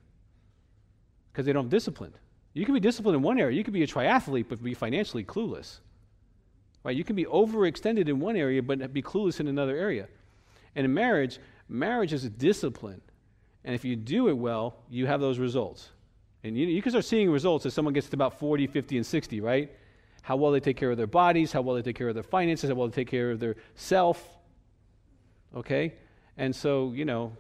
[1.32, 2.14] because they don't have discipline.
[2.54, 3.54] You can be disciplined in one area.
[3.54, 5.80] You can be a triathlete, but be financially clueless.
[6.82, 6.96] Right?
[6.96, 10.08] You can be overextended in one area but be clueless in another area.
[10.74, 13.02] And in marriage, marriage is a discipline.
[13.64, 15.90] And if you do it well, you have those results.
[16.46, 19.06] And you, you can start seeing results as someone gets to about 40, 50, and
[19.06, 19.70] 60, right?
[20.22, 22.22] How well they take care of their bodies, how well they take care of their
[22.22, 24.22] finances, how well they take care of their self.
[25.54, 25.94] Okay?
[26.36, 27.32] And so, you know,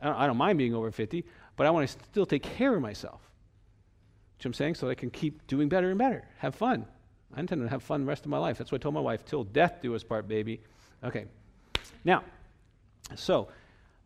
[0.00, 1.24] I don't, I don't mind being over 50,
[1.56, 3.20] but I want to still take care of myself.
[3.20, 4.74] Know what I'm saying?
[4.76, 6.86] So I can keep doing better and better, have fun.
[7.34, 8.58] I intend to have fun the rest of my life.
[8.58, 10.60] That's what I told my wife, till death do us part, baby.
[11.04, 11.26] Okay.
[12.04, 12.24] Now,
[13.16, 13.48] so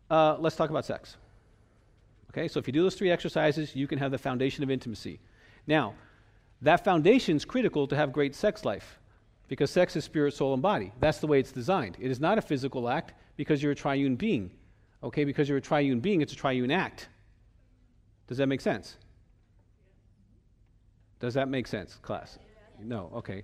[0.09, 1.17] uh, let's talk about sex.
[2.33, 5.19] Okay, so if you do those three exercises, you can have the foundation of intimacy.
[5.67, 5.93] Now,
[6.61, 8.99] that foundation is critical to have great sex life
[9.47, 10.91] because sex is spirit, soul, and body.
[10.99, 11.97] That's the way it's designed.
[11.99, 14.49] It is not a physical act because you're a triune being.
[15.03, 17.09] Okay, because you're a triune being, it's a triune act.
[18.27, 18.97] Does that make sense?
[21.19, 22.39] Does that make sense, class?
[22.81, 23.43] No, okay.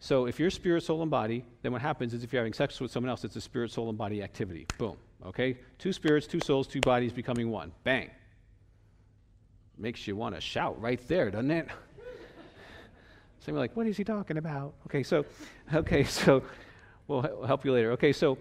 [0.00, 2.80] So if you're spirit, soul, and body, then what happens is if you're having sex
[2.80, 4.66] with someone else, it's a spirit, soul, and body activity.
[4.78, 4.96] Boom.
[5.26, 5.58] Okay?
[5.78, 7.72] Two spirits, two souls, two bodies becoming one.
[7.84, 8.10] Bang.
[9.78, 11.68] Makes you want to shout right there, doesn't it?
[13.40, 14.74] Some like, what is he talking about?
[14.86, 15.24] Okay, so,
[15.72, 16.42] okay, so
[17.08, 17.92] we'll help you later.
[17.92, 18.38] Okay, so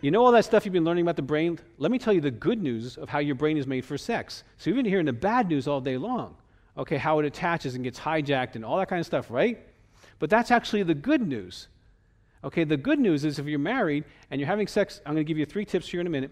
[0.00, 1.58] you know all that stuff you've been learning about the brain?
[1.78, 4.44] Let me tell you the good news of how your brain is made for sex.
[4.58, 6.36] So you've been hearing the bad news all day long
[6.76, 9.66] okay, how it attaches and gets hijacked and all that kind of stuff, right?
[10.18, 11.68] But that's actually the good news.
[12.44, 15.28] Okay, the good news is if you're married and you're having sex, I'm going to
[15.28, 16.30] give you three tips here in a minute.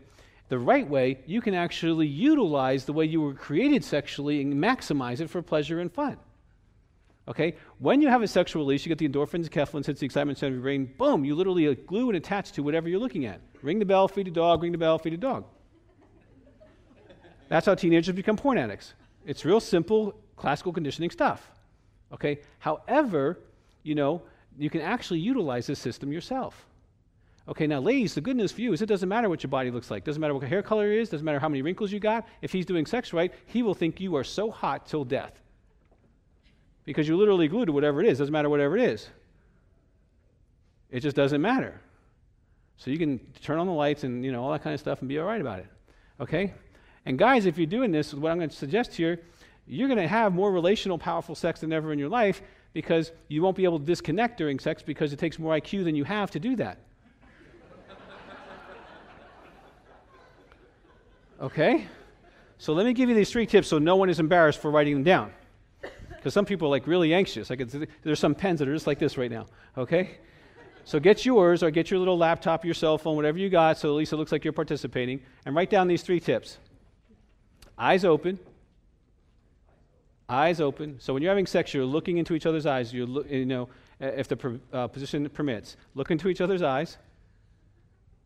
[0.49, 5.21] the right way, you can actually utilize the way you were created sexually and maximize
[5.21, 6.17] it for pleasure and fun.
[7.29, 7.55] Okay?
[7.79, 10.51] When you have a sexual release, you get the endorphins, enkephalins, hits the excitement center
[10.51, 10.93] of your brain.
[10.99, 13.41] Boom, you literally glue and attach to whatever you're looking at.
[13.63, 15.45] Ring the bell, feed a dog, ring the bell, feed a dog.
[17.49, 18.95] That's how teenagers become porn addicts.
[19.27, 21.49] It's real simple classical conditioning stuff.
[22.13, 22.41] Okay?
[22.59, 23.39] However,
[23.85, 24.23] you know,
[24.61, 26.67] you can actually utilize this system yourself.
[27.49, 29.71] Okay, now, ladies, the good news for you is it doesn't matter what your body
[29.71, 30.05] looks like.
[30.05, 31.09] Doesn't matter what your hair color is.
[31.09, 32.29] Doesn't matter how many wrinkles you got.
[32.43, 35.33] If he's doing sex right, he will think you are so hot till death.
[36.85, 38.19] Because you're literally glued to whatever it is.
[38.19, 39.09] Doesn't matter whatever it is.
[40.91, 41.81] It just doesn't matter.
[42.77, 45.01] So you can turn on the lights and you know all that kind of stuff
[45.01, 45.67] and be all right about it.
[46.21, 46.53] Okay?
[47.07, 49.21] And guys, if you're doing this, what I'm going to suggest here,
[49.67, 52.43] you're going to have more relational, powerful sex than ever in your life
[52.73, 55.95] because you won't be able to disconnect during sex because it takes more IQ than
[55.95, 56.79] you have to do that.
[61.41, 61.87] Okay?
[62.59, 64.95] So let me give you these three tips so no one is embarrassed for writing
[64.95, 65.33] them down.
[66.11, 67.49] Because some people are like really anxious.
[67.49, 69.47] Could, there's some pens that are just like this right now.
[69.79, 70.19] Okay?
[70.85, 73.89] So get yours or get your little laptop, your cell phone, whatever you got, so
[73.89, 76.59] at least it looks like you're participating, and write down these three tips.
[77.79, 78.39] Eyes open.
[80.31, 80.97] Eyes open.
[81.01, 82.95] So when you're having sex, you're looking into each other's eyes.
[82.95, 86.97] You're, you know, if the uh, position permits, look into each other's eyes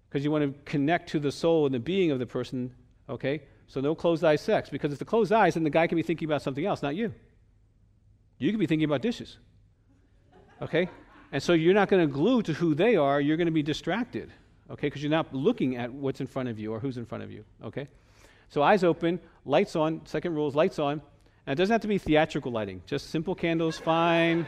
[0.08, 2.72] because you want to connect to the soul and the being of the person
[3.08, 3.42] Okay?
[3.66, 4.70] So no closed eye sex.
[4.70, 6.94] Because if the closed eyes, then the guy can be thinking about something else, not
[6.94, 7.12] you.
[8.38, 9.38] You could be thinking about dishes.
[10.62, 10.88] Okay?
[11.32, 13.62] And so you're not going to glue to who they are, you're going to be
[13.62, 14.30] distracted.
[14.70, 14.86] Okay?
[14.86, 17.30] Because you're not looking at what's in front of you or who's in front of
[17.30, 17.44] you.
[17.62, 17.88] Okay?
[18.48, 20.02] So eyes open, lights on.
[20.04, 21.02] Second rule is lights on.
[21.46, 24.46] And it doesn't have to be theatrical lighting, just simple candles, fine.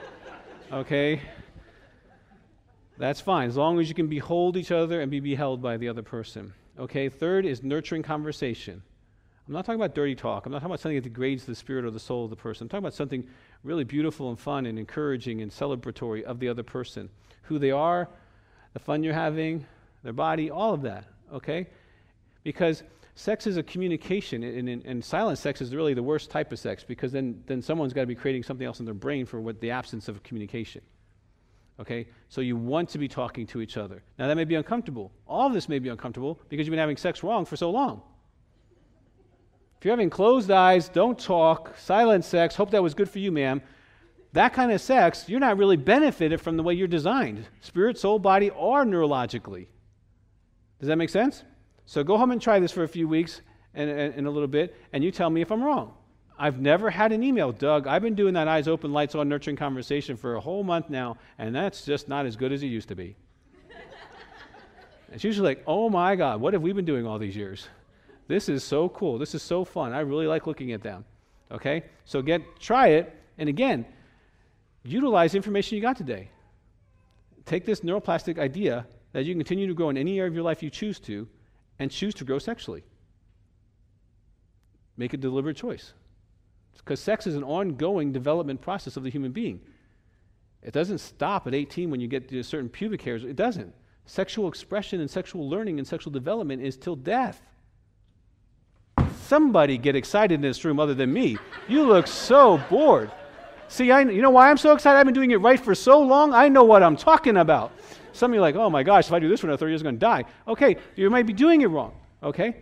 [0.73, 1.21] Okay?
[2.99, 5.89] That's fine, as long as you can behold each other and be beheld by the
[5.89, 6.55] other person.
[6.79, 8.83] Okay, third is nurturing conversation.
[9.47, 10.45] I'm not talking about dirty talk.
[10.45, 12.65] I'm not talking about something that degrades the spirit or the soul of the person.
[12.65, 13.29] I'm talking about something
[13.63, 17.11] really beautiful and fun and encouraging and celebratory of the other person.
[17.43, 18.09] Who they are,
[18.73, 19.67] the fun you're having,
[20.03, 21.69] their body, all of that, okay?
[22.43, 22.83] Because
[23.17, 26.59] sex is a communication, and, and, and silent sex is really the worst type of
[26.59, 29.41] sex because then, then someone's got to be creating something else in their brain for
[29.41, 30.83] what the absence of communication.
[31.81, 32.07] Okay?
[32.29, 34.03] So you want to be talking to each other.
[34.19, 35.13] Now, that may be uncomfortable.
[35.27, 38.03] All of this may be uncomfortable because you've been having sex wrong for so long.
[39.79, 43.33] If you're having closed eyes, don't talk, silent sex, hope that was good for you,
[43.33, 43.63] ma'am.
[44.35, 48.19] That kind of sex, you're not really benefited from the way you're designed spirit, soul,
[48.19, 49.69] body, or neurologically.
[50.79, 51.43] Does that make sense?
[51.87, 53.41] So go home and try this for a few weeks
[53.75, 55.95] and, and, and a little bit, and you tell me if I'm wrong.
[56.39, 57.87] I've never had an email, Doug.
[57.87, 61.17] I've been doing that eyes open, lights on, nurturing conversation for a whole month now,
[61.39, 63.17] and that's just not as good as it used to be.
[65.13, 67.69] it's usually like, oh my God, what have we been doing all these years?
[68.29, 69.19] This is so cool.
[69.19, 69.93] This is so fun.
[69.93, 71.05] I really like looking at them.
[71.51, 71.85] Okay?
[72.05, 73.87] So get try it, and again,
[74.85, 76.31] utilize the information you got today.
[77.47, 80.43] Take this neuroplastic idea that you can continue to grow in any area of your
[80.43, 81.29] life you choose to,
[81.79, 82.85] and choose to grow sexually.
[84.97, 85.93] Make a deliberate choice.
[86.77, 89.61] Because sex is an ongoing development process of the human being.
[90.63, 93.25] It doesn't stop at 18 when you get to certain pubic hairs.
[93.25, 93.73] It doesn't.
[94.07, 97.41] Sexual expression and sexual learning and sexual development is till death.
[99.23, 101.37] Somebody get excited in this room other than me.
[101.69, 103.11] You look so bored.
[103.69, 104.99] See, I, you know why I'm so excited?
[104.99, 106.33] I've been doing it right for so long.
[106.33, 107.73] I know what I'm talking about.
[108.17, 109.73] Some of you are like, oh my gosh, if I do this for another 30
[109.73, 110.25] years, I'm going to die.
[110.49, 111.95] Okay, you might be doing it wrong.
[112.23, 112.57] Okay?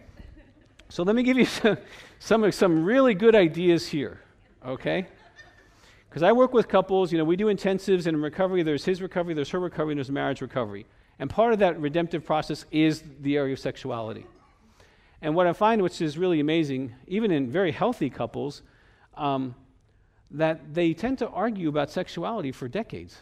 [0.89, 1.79] So let me give you some,
[2.19, 4.21] some, some really good ideas here,
[4.67, 5.07] okay?
[6.09, 9.01] Because I work with couples, you know, we do intensives and in recovery, there's his
[9.01, 10.87] recovery, there's her recovery, and there's marriage recovery.
[11.19, 14.27] And part of that redemptive process is the area of sexuality.
[15.23, 18.63] And what I find, which is really amazing, even in very healthy couples,
[19.17, 19.55] um,
[20.31, 23.19] that they tend to argue about sexuality for decades.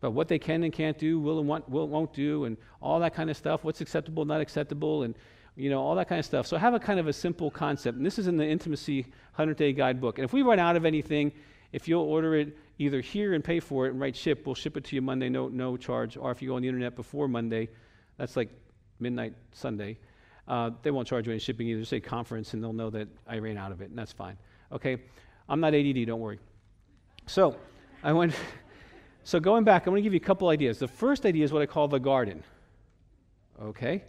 [0.00, 3.00] About what they can and can't do, will and want, will, won't do, and all
[3.00, 5.14] that kind of stuff, what's acceptable, not acceptable, and
[5.56, 6.46] you know, all that kind of stuff.
[6.46, 7.98] So have a kind of a simple concept.
[7.98, 10.18] And this is in the Intimacy 100 Day Guidebook.
[10.18, 11.32] And if we run out of anything,
[11.72, 14.76] if you'll order it either here and pay for it and write ship, we'll ship
[14.76, 16.16] it to you Monday, no, no charge.
[16.16, 17.68] Or if you go on the internet before Monday,
[18.16, 18.48] that's like
[19.00, 19.98] midnight Sunday,
[20.48, 21.84] uh, they won't charge you any shipping either.
[21.84, 24.36] Say conference, and they'll know that I ran out of it, and that's fine.
[24.72, 24.96] Okay?
[25.48, 26.38] I'm not ADD, don't worry.
[27.26, 27.56] So,
[28.02, 28.34] I went.
[29.22, 30.78] So, going back, I'm going to give you a couple ideas.
[30.78, 32.42] The first idea is what I call the garden.
[33.60, 34.02] Okay?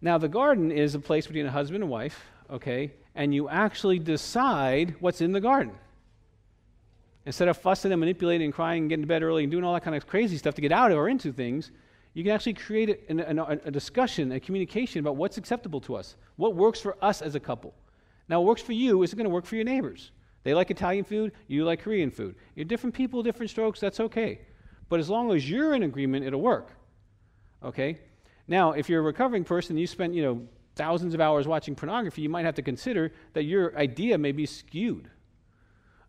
[0.00, 3.98] Now, the garden is a place between a husband and wife, okay, and you actually
[3.98, 5.72] decide what's in the garden.
[7.24, 9.74] Instead of fussing and manipulating and crying and getting to bed early and doing all
[9.74, 11.72] that kind of crazy stuff to get out of or into things,
[12.12, 15.96] you can actually create a, an- an- a discussion, a communication about what's acceptable to
[15.96, 17.74] us, what works for us as a couple.
[18.28, 20.12] Now, what works for you isn't going to work for your neighbors.
[20.46, 22.36] They like Italian food, you like Korean food.
[22.54, 24.42] You're different people, different strokes, that's okay.
[24.88, 26.70] But as long as you're in agreement, it'll work.
[27.64, 27.98] Okay?
[28.46, 32.22] Now, if you're a recovering person, you spent, you know, thousands of hours watching pornography,
[32.22, 35.10] you might have to consider that your idea may be skewed.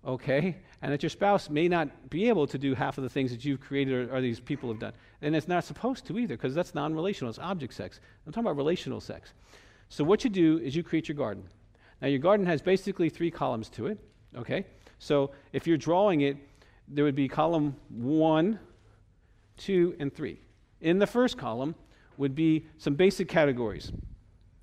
[0.06, 0.58] Okay?
[0.84, 3.44] And that your spouse may not be able to do half of the things that
[3.44, 4.94] you've created or, or these people have done.
[5.24, 8.00] And it's not supposed to either, because that's non relational, it's object sex.
[8.28, 9.34] I'm talking about relational sex.
[9.90, 11.50] So, what you do is you create your garden.
[12.04, 13.98] Now, your garden has basically three columns to it.
[14.38, 14.66] Okay?
[15.00, 16.38] So, if you're drawing it,
[16.88, 18.60] there would be column one,
[19.58, 20.40] two, and three.
[20.82, 21.76] In the first column
[22.18, 23.92] would be some basic categories.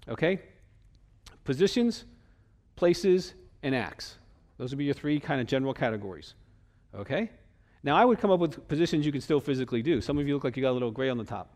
[0.08, 0.40] Okay?
[1.44, 2.04] Positions,
[2.76, 4.16] places, and acts.
[4.58, 6.34] Those would be your three kind of general categories.
[6.94, 7.30] Okay?
[7.82, 10.00] Now, I would come up with positions you can still physically do.
[10.00, 11.54] Some of you look like you got a little gray on the top.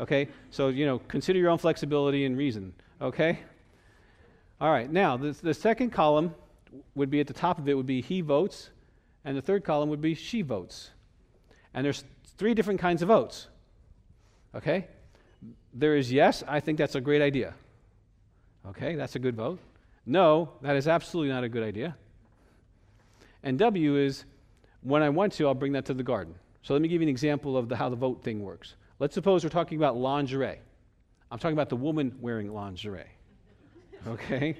[0.00, 0.28] Okay?
[0.50, 2.72] So, you know, consider your own flexibility and reason.
[3.00, 3.40] Okay?
[4.60, 4.90] All right.
[4.90, 6.34] Now, the, the second column
[6.94, 8.70] would be at the top of it would be he votes,
[9.24, 10.90] and the third column would be she votes.
[11.74, 12.04] And there's
[12.36, 13.48] three different kinds of votes.
[14.54, 14.86] Okay?
[15.74, 17.54] There is yes, I think that's a great idea.
[18.66, 19.58] Okay, that's a good vote.
[20.06, 21.96] No, that is absolutely not a good idea.
[23.42, 24.24] And W is
[24.82, 26.34] when I want to, I'll bring that to the garden.
[26.62, 28.74] So let me give you an example of the, how the vote thing works.
[28.98, 30.58] Let's suppose we're talking about lingerie.
[31.30, 33.04] I'm talking about the woman wearing lingerie.
[34.06, 34.56] Okay?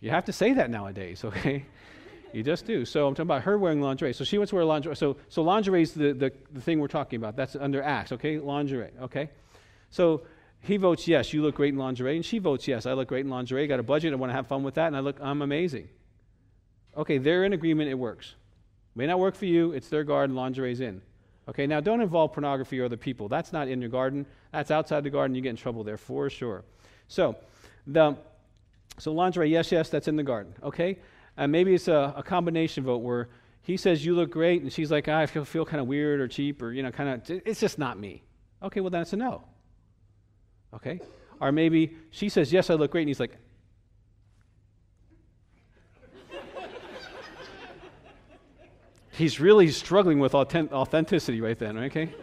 [0.00, 1.64] You have to say that nowadays, okay?
[2.32, 2.84] You just do.
[2.84, 4.12] So I'm talking about her wearing lingerie.
[4.12, 4.96] So she wants to wear lingerie.
[4.96, 7.36] So, so lingerie is the, the, the thing we're talking about.
[7.36, 8.38] That's under acts, okay?
[8.38, 9.30] Lingerie, okay?
[9.90, 10.22] So
[10.60, 12.16] he votes yes, you look great in lingerie.
[12.16, 13.66] And she votes yes, I look great in lingerie.
[13.66, 15.88] Got a budget, I want to have fun with that, and I look, I'm amazing.
[16.96, 18.34] Okay, they're in agreement, it works.
[18.94, 21.00] May not work for you, it's their garden, lingerie's in.
[21.48, 23.28] Okay, now don't involve pornography or other people.
[23.28, 24.26] That's not in your garden.
[24.52, 25.34] That's outside the garden.
[25.34, 26.64] You get in trouble there for sure.
[27.08, 27.36] So,
[27.86, 28.16] the,
[29.00, 30.54] so lingerie, yes, yes, that's in the garden.
[30.62, 30.98] Okay,
[31.36, 33.28] and maybe it's a, a combination vote where
[33.62, 36.20] he says you look great, and she's like, ah, I feel, feel kind of weird
[36.20, 37.22] or cheap or you know, kind of.
[37.46, 38.22] It's just not me.
[38.62, 39.44] Okay, well then it's a no.
[40.74, 41.00] Okay,
[41.40, 43.36] or maybe she says yes, I look great, and he's like,
[49.12, 52.14] he's really struggling with authenticity right then, okay?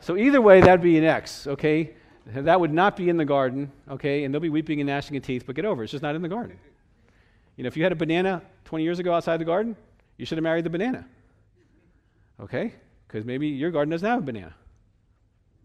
[0.00, 1.94] So either way, that'd be an X, okay?
[2.26, 4.24] That would not be in the garden, okay?
[4.24, 5.86] And they'll be weeping and gnashing of teeth, but get over it.
[5.86, 6.58] It's just not in the garden.
[7.56, 9.76] You know, if you had a banana 20 years ago outside the garden,
[10.16, 11.06] you should have married the banana,
[12.40, 12.72] okay?
[13.06, 14.54] Because maybe your garden doesn't have a banana.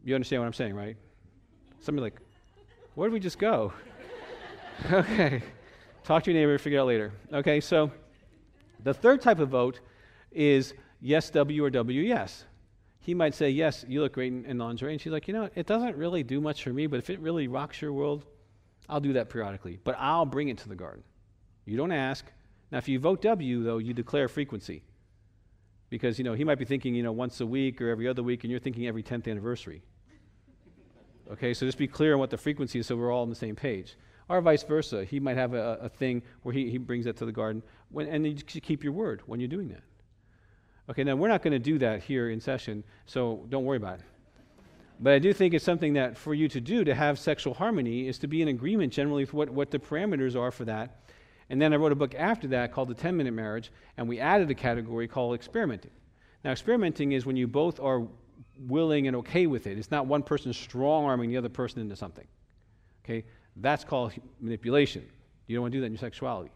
[0.04, 0.98] You understand what I'm saying, right?
[1.80, 2.20] Somebody like,
[2.96, 3.74] where did we just go?
[4.92, 5.42] okay.
[6.04, 7.14] Talk to your neighbor, figure it out later.
[7.32, 7.92] Okay, so
[8.84, 9.80] the third type of vote
[10.32, 12.46] is yes, W, or W, yes.
[13.10, 14.92] He might say, Yes, you look great in, in lingerie.
[14.92, 17.20] And she's like, You know, it doesn't really do much for me, but if it
[17.20, 18.24] really rocks your world,
[18.88, 19.80] I'll do that periodically.
[19.84, 21.02] But I'll bring it to the garden.
[21.66, 22.24] You don't ask.
[22.72, 24.84] Now, if you vote W, though, you declare frequency.
[25.90, 28.22] Because, you know, he might be thinking, you know, once a week or every other
[28.22, 29.82] week, and you're thinking every 10th anniversary.
[31.32, 33.36] Okay, so just be clear on what the frequency is so we're all on the
[33.36, 33.98] same page.
[34.28, 35.04] Or vice versa.
[35.04, 38.06] He might have a, a thing where he, he brings that to the garden, when,
[38.06, 39.82] and you keep your word when you're doing that.
[40.90, 44.00] Okay, now we're not going to do that here in session, so don't worry about
[44.00, 44.06] it.
[45.00, 48.08] But I do think it's something that for you to do to have sexual harmony
[48.08, 51.04] is to be in agreement generally with what, what the parameters are for that.
[51.50, 54.20] And then I wrote a book after that called The 10 Minute Marriage, and we
[54.20, 55.92] added a category called experimenting.
[56.44, 58.08] Now, experimenting is when you both are
[58.58, 59.78] willing and okay with it.
[59.78, 62.28] It's not one person strong arming the other person into something.
[63.06, 63.26] Okay?
[63.58, 65.08] That's called manipulation.
[65.48, 66.52] You don't want to do that in your sexuality.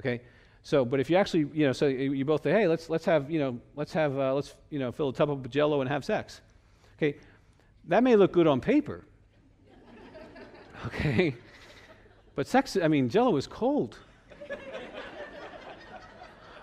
[0.00, 0.22] Okay?
[0.66, 3.30] So, but if you actually, you know, so you both say, hey, let's, let's have,
[3.30, 6.04] you know, let's have, uh, let's, you know, fill a tub of jello and have
[6.04, 6.40] sex.
[6.96, 7.18] Okay,
[7.84, 9.04] that may look good on paper.
[10.86, 11.36] okay,
[12.34, 13.96] but sex, I mean, jello is cold.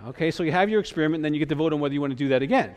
[0.08, 2.02] okay, so you have your experiment, and then you get to vote on whether you
[2.02, 2.76] want to do that again.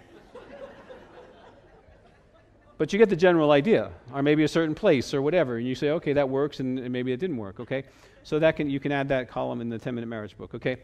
[2.79, 5.75] But you get the general idea, or maybe a certain place or whatever, and you
[5.75, 7.59] say, okay, that works, and, and maybe it didn't work.
[7.59, 7.83] Okay,
[8.23, 10.55] so that can you can add that column in the 10-minute marriage book.
[10.55, 10.77] Okay,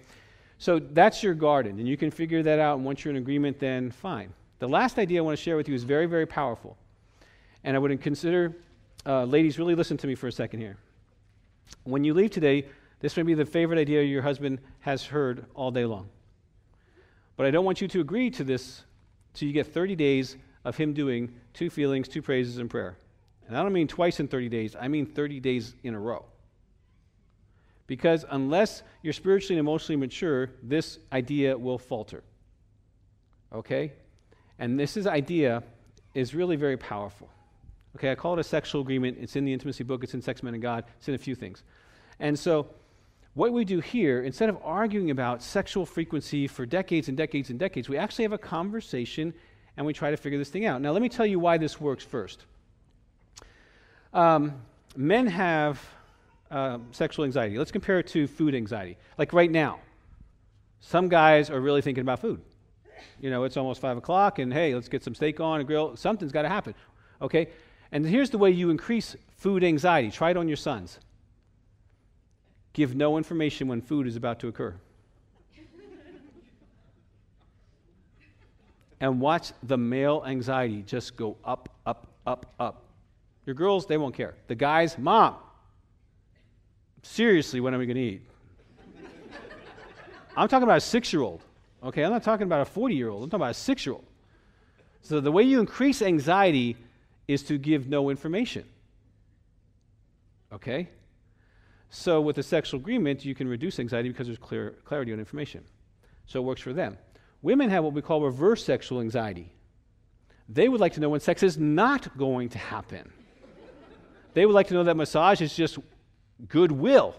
[0.63, 2.77] so that's your garden, and you can figure that out.
[2.77, 4.33] And once you're in agreement, then fine.
[4.61, 6.77] The last idea I want to share with you is very, very powerful.
[7.65, 8.55] And I would consider,
[9.05, 10.77] uh, ladies, really listen to me for a second here.
[11.83, 12.67] When you leave today,
[13.01, 16.09] this may be the favorite idea your husband has heard all day long.
[17.37, 18.85] But I don't want you to agree to this
[19.35, 22.97] till you get 30 days of him doing two feelings, two praises, and prayer.
[23.49, 26.25] And I don't mean twice in 30 days, I mean 30 days in a row.
[27.93, 32.25] Because unless you're spiritually and emotionally mature, this idea will falter.
[33.55, 33.93] Okay?
[34.59, 35.63] And this is idea
[36.15, 37.29] is really very powerful.
[37.95, 39.19] Okay, I call it a sexual agreement.
[39.21, 41.35] It's in the intimacy book, it's in Sex, Men, and God, it's in a few
[41.35, 41.65] things.
[42.19, 42.67] And so,
[43.35, 47.59] what we do here, instead of arguing about sexual frequency for decades and decades and
[47.59, 49.35] decades, we actually have a conversation
[49.77, 50.81] and we try to figure this thing out.
[50.81, 52.47] Now, let me tell you why this works first.
[54.15, 54.63] Um,
[54.97, 55.79] men have
[56.53, 57.59] uh, sexual anxiety.
[57.59, 58.99] Let's compare it to food anxiety.
[59.17, 59.81] Like right now,
[60.81, 62.43] some guys are really thinking about food.
[63.21, 65.97] You know, it's almost five o'clock, and hey, let's get some steak on a grill.
[65.97, 66.75] Something's got to happen.
[67.21, 67.49] Okay?
[67.91, 70.99] And here's the way you increase food anxiety try it on your sons.
[72.75, 74.75] Give no information when food is about to occur.
[79.01, 82.85] and watch the male anxiety just go up, up, up, up.
[83.47, 84.35] Your girls, they won't care.
[84.47, 85.37] The guys, mom,
[87.03, 88.23] seriously, when are we going to eat?
[90.37, 91.43] I'm talking about a six year old.
[91.83, 93.25] Okay, I'm not talking about a 40 year old.
[93.25, 94.07] I'm talking about a six year old.
[95.03, 96.77] So the way you increase anxiety
[97.29, 98.65] is to give no information.
[100.53, 100.89] Okay?
[101.91, 105.65] So with a sexual agreement, you can reduce anxiety because there's clear clarity on information.
[106.27, 106.97] So it works for them.
[107.43, 109.53] Women have what we call reverse sexual anxiety.
[110.49, 113.11] They would like to know when sex is not going to happen.
[114.35, 115.79] they would like to know that massage is just
[116.49, 117.15] goodwill,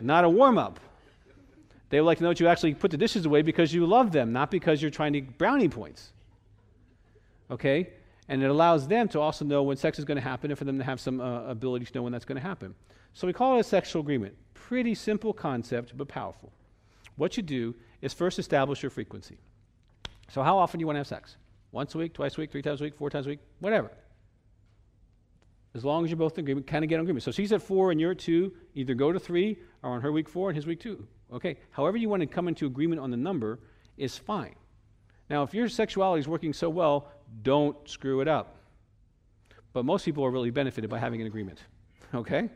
[0.00, 0.80] not a warm up.
[1.90, 4.12] They would like to know that you actually put the dishes away because you love
[4.12, 6.12] them, not because you're trying to brownie points.
[7.50, 7.90] Okay?
[8.28, 10.64] And it allows them to also know when sex is going to happen and for
[10.64, 12.74] them to have some uh, ability to know when that's going to happen.
[13.12, 14.36] So we call it a sexual agreement.
[14.54, 16.52] Pretty simple concept, but powerful.
[17.16, 19.36] What you do is first establish your frequency.
[20.28, 21.36] So, how often do you want to have sex?
[21.72, 23.90] Once a week, twice a week, three times a week, four times a week, whatever.
[25.74, 27.22] As long as you're both in agreement, kind of get on agreement.
[27.22, 30.10] So she's at four and you're at two, either go to three or on her
[30.10, 31.06] week four and his week two.
[31.32, 31.58] Okay?
[31.70, 33.60] However, you want to come into agreement on the number
[33.96, 34.56] is fine.
[35.28, 37.12] Now, if your sexuality is working so well,
[37.42, 38.56] don't screw it up.
[39.72, 41.60] But most people are really benefited by having an agreement.
[42.12, 42.48] Okay?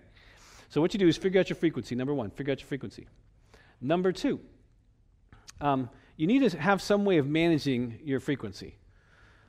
[0.68, 1.94] So, what you do is figure out your frequency.
[1.94, 3.06] Number one, figure out your frequency.
[3.80, 4.40] Number two,
[5.60, 8.74] um, you need to have some way of managing your frequency.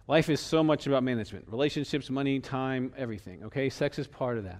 [0.08, 3.43] Life is so much about management relationships, money, time, everything.
[3.45, 3.70] Okay?
[3.70, 4.60] Sex is part of that.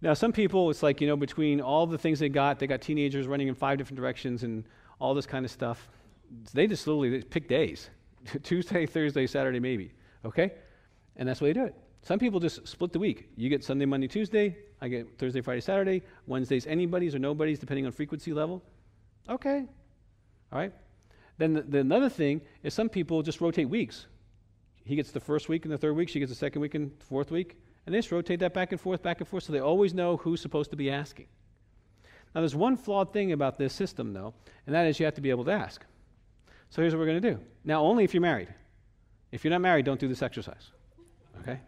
[0.00, 2.80] Now, some people, it's like, you know, between all the things they got, they got
[2.80, 4.64] teenagers running in five different directions and
[5.00, 5.88] all this kind of stuff.
[6.52, 7.90] They just literally pick days
[8.42, 9.92] Tuesday, Thursday, Saturday, maybe.
[10.24, 10.52] Okay?
[11.16, 11.74] And that's way they do it.
[12.02, 13.30] Some people just split the week.
[13.36, 14.56] You get Sunday, Monday, Tuesday.
[14.80, 16.02] I get Thursday, Friday, Saturday.
[16.26, 18.62] Wednesdays, anybody's or nobody's, depending on frequency level.
[19.28, 19.64] Okay.
[20.52, 20.72] All right.
[21.38, 24.06] Then the, the, another thing is some people just rotate weeks.
[24.88, 26.08] He gets the first week and the third week.
[26.08, 27.58] She gets the second week and fourth week.
[27.84, 30.16] And they just rotate that back and forth, back and forth, so they always know
[30.16, 31.26] who's supposed to be asking.
[32.34, 34.32] Now, there's one flawed thing about this system, though,
[34.66, 35.84] and that is you have to be able to ask.
[36.70, 37.38] So here's what we're going to do.
[37.64, 38.48] Now, only if you're married.
[39.30, 40.70] If you're not married, don't do this exercise.
[41.42, 41.60] Okay?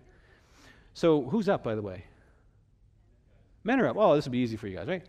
[0.94, 2.04] So, who's up, by the way?
[3.64, 3.96] Men are up.
[3.98, 5.04] Oh, this will be easy for you guys, right?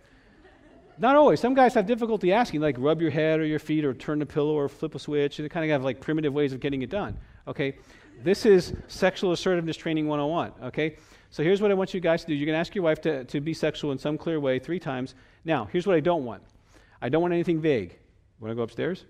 [0.97, 1.39] Not always.
[1.39, 4.25] Some guys have difficulty asking, like rub your head or your feet or turn the
[4.25, 5.37] pillow or flip a switch.
[5.37, 7.17] They kind of have like primitive ways of getting it done.
[7.47, 7.77] Okay?
[8.23, 10.67] This is sexual assertiveness training 101.
[10.67, 10.95] Okay?
[11.31, 12.33] So here's what I want you guys to do.
[12.33, 14.79] You're going to ask your wife to, to be sexual in some clear way three
[14.79, 15.15] times.
[15.45, 16.43] Now, here's what I don't want
[17.01, 17.97] I don't want anything vague.
[18.39, 19.05] Want to go upstairs?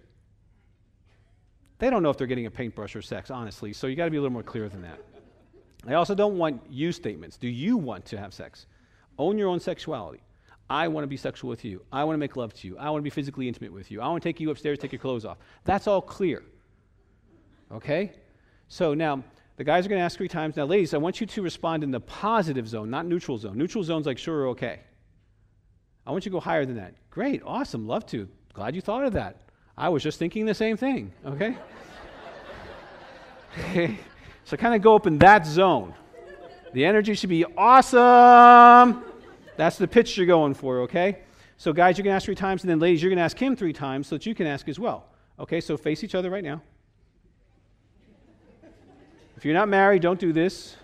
[1.80, 3.74] They don't know if they're getting a paintbrush or sex, honestly.
[3.74, 4.99] So you got to be a little more clear than that.
[5.88, 7.38] I also don't want you statements.
[7.38, 8.68] Do you want to have sex?
[9.18, 10.22] Own your own sexuality.
[10.70, 11.84] I want to be sexual with you.
[11.91, 12.78] I want to make love to you.
[12.78, 13.99] I want to be physically intimate with you.
[13.99, 15.38] I want to take you upstairs, take your clothes off.
[15.66, 16.43] That's all clear.
[17.72, 18.14] Okay?
[18.72, 19.22] So now,
[19.58, 20.56] the guys are going to ask three times.
[20.56, 23.58] Now, ladies, I want you to respond in the positive zone, not neutral zone.
[23.58, 24.80] Neutral zone's like, sure, okay.
[26.08, 26.94] I want you to go higher than that.
[27.10, 28.30] Great, awesome, love to.
[28.54, 29.42] Glad you thought of that.
[29.78, 31.58] I was just thinking the same thing, okay?
[34.46, 35.94] So kind of go up in that zone.
[36.74, 39.04] The energy should be awesome.
[39.58, 41.20] That's the pitch you're going for, okay?
[41.58, 43.38] So, guys, you're going to ask three times, and then, ladies, you're going to ask
[43.38, 45.08] him three times so that you can ask as well.
[45.40, 46.62] Okay, so face each other right now.
[49.42, 50.76] If you're not married, don't do this.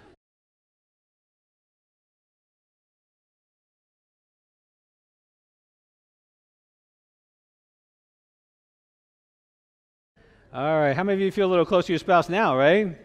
[10.51, 12.97] All right, how many of you feel a little close to your spouse now, right?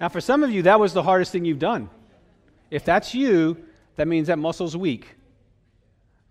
[0.00, 1.90] Now, for some of you, that was the hardest thing you've done.
[2.70, 3.56] If that's you,
[3.96, 5.16] that means that muscle's weak.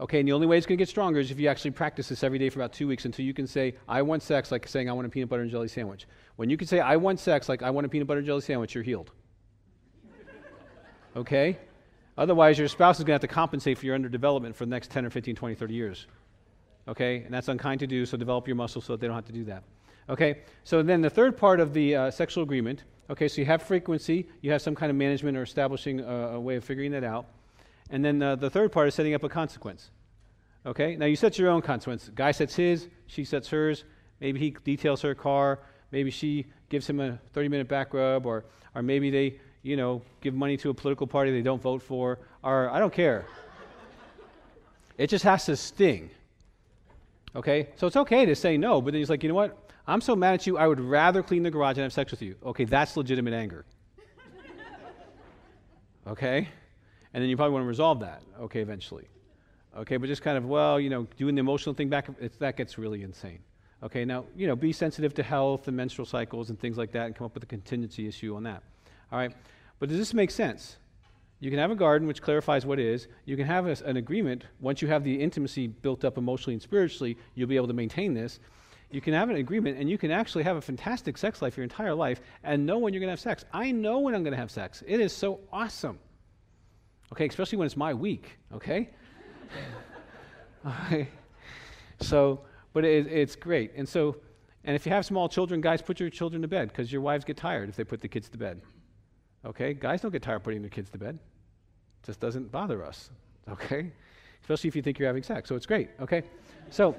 [0.02, 2.08] Okay, and the only way it's going to get stronger is if you actually practice
[2.08, 4.66] this every day for about two weeks until you can say, I want sex, like
[4.68, 6.08] saying, I want a peanut butter and jelly sandwich.
[6.38, 8.42] When you can say, I want sex, like I want a peanut butter and jelly
[8.42, 9.12] sandwich, you're healed.
[11.18, 11.58] okay?
[12.18, 14.90] Otherwise, your spouse is going to have to compensate for your underdevelopment for the next
[14.92, 16.08] 10 or 15, 20, 30 years.
[16.88, 17.24] Okay?
[17.24, 19.34] And that's unkind to do, so develop your muscles so that they don't have to
[19.34, 19.64] do that.
[20.08, 20.44] Okay?
[20.64, 24.28] So then the third part of the uh, sexual agreement, Okay, so you have frequency,
[24.42, 27.26] you have some kind of management or establishing a, a way of figuring that out.
[27.90, 29.90] And then uh, the third part is setting up a consequence.
[30.66, 32.10] Okay, now you set your own consequence.
[32.14, 33.86] Guy sets his, she sets hers.
[34.20, 35.60] Maybe he details her car.
[35.92, 40.02] Maybe she gives him a 30 minute back rub, or, or maybe they, you know,
[40.22, 43.26] give money to a political party they don't vote for, or I don't care.
[44.98, 46.12] it just has to sting.
[47.36, 49.58] Okay, so it's okay to say no, but then he's like, you know what?
[49.88, 52.22] I'm so mad at you, I would rather clean the garage and have sex with
[52.22, 52.36] you.
[52.44, 53.66] Okay, that's legitimate anger.
[56.06, 56.50] okay?
[57.14, 59.08] And then you probably want to resolve that, okay, eventually.
[59.78, 62.08] Okay, but just kind of, well, you know, doing the emotional thing back,
[62.40, 63.40] that gets really insane.
[63.82, 67.06] Okay, now, you know, be sensitive to health and menstrual cycles and things like that
[67.06, 68.62] and come up with a contingency issue on that.
[69.12, 69.34] All right,
[69.80, 70.78] but does this make sense?
[71.40, 73.08] You can have a garden which clarifies what is.
[73.26, 74.46] You can have a, an agreement.
[74.60, 78.14] Once you have the intimacy built up emotionally and spiritually, you'll be able to maintain
[78.14, 78.40] this
[78.92, 81.64] you can have an agreement and you can actually have a fantastic sex life your
[81.64, 83.46] entire life and know when you're going to have sex.
[83.54, 84.84] I know when I'm going to have sex.
[84.88, 86.00] It is so awesome.
[87.12, 88.90] Okay, especially when it's my week, okay?
[92.02, 92.42] So,
[92.74, 93.72] but it, it's great.
[93.76, 94.18] And so,
[94.64, 97.26] and if you have small children, guys, put your children to bed because your wives
[97.26, 98.62] get tired if they put the kids to bed.
[99.46, 99.74] Okay?
[99.74, 101.16] Guys don't get tired putting their kids to bed.
[101.16, 103.10] It just doesn't bother us.
[103.50, 103.92] Okay?
[104.42, 105.50] Especially if you think you're having sex.
[105.50, 105.90] So it's great.
[106.00, 106.24] Okay?
[106.70, 106.96] So,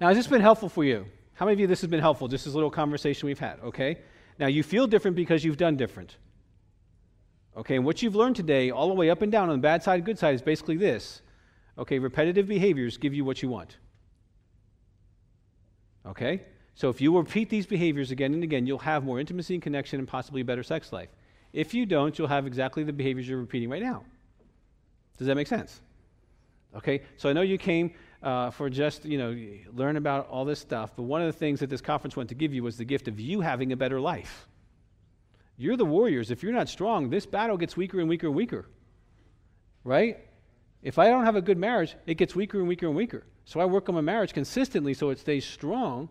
[0.00, 1.06] now, has this been helpful for you?
[1.34, 2.28] How many of you this has been helpful?
[2.28, 3.98] Just this little conversation we've had, okay?
[4.38, 6.16] Now, you feel different because you've done different.
[7.56, 9.82] Okay, and what you've learned today, all the way up and down on the bad
[9.82, 11.22] side, good side, is basically this.
[11.78, 13.78] Okay, repetitive behaviors give you what you want.
[16.06, 16.42] Okay?
[16.74, 19.98] So if you repeat these behaviors again and again, you'll have more intimacy and connection
[19.98, 21.10] and possibly a better sex life.
[21.52, 24.04] If you don't, you'll have exactly the behaviors you're repeating right now.
[25.18, 25.80] Does that make sense?
[26.76, 27.92] Okay, so I know you came
[28.22, 29.36] uh, for just, you know,
[29.74, 30.92] learn about all this stuff.
[30.94, 33.08] But one of the things that this conference went to give you was the gift
[33.08, 34.46] of you having a better life.
[35.60, 36.30] You're the warriors.
[36.30, 38.66] If you're not strong, this battle gets weaker and weaker and weaker.
[39.84, 40.16] Right?
[40.82, 43.26] If I don't have a good marriage, it gets weaker and weaker and weaker.
[43.44, 46.08] So I work on my marriage consistently so it stays strong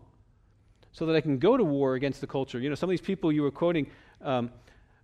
[0.92, 2.60] so that I can go to war against the culture.
[2.60, 3.88] You know, some of these people you were quoting,
[4.22, 4.52] um,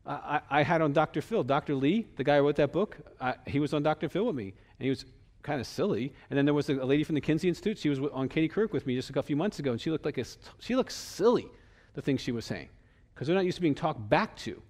[0.07, 1.23] I, I, had on Dr.
[1.23, 1.43] Phil.
[1.43, 1.75] Dr.
[1.75, 4.09] Lee, the guy who wrote that book, I, he was on Dr.
[4.09, 4.55] Phil with me.
[4.79, 5.07] And he was
[5.43, 6.13] kind of silly.
[6.31, 7.79] And then there was a, lady from the Kinsey Institute.
[7.79, 10.05] She was on Katie Couric with me just a few months ago, and she looked
[10.05, 10.25] like a,
[10.61, 11.49] she looked silly,
[11.95, 12.69] the things she was saying,
[13.17, 14.61] because they're not used to being talked back to.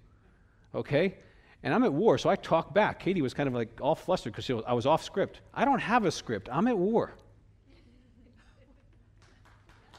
[0.73, 1.15] Okay?
[1.63, 2.97] And I'm at war, so I talk back.
[2.97, 5.41] Katie was kind of like all flustered because I was off script.
[5.53, 6.47] I don't have a script.
[6.49, 7.13] I'm at war.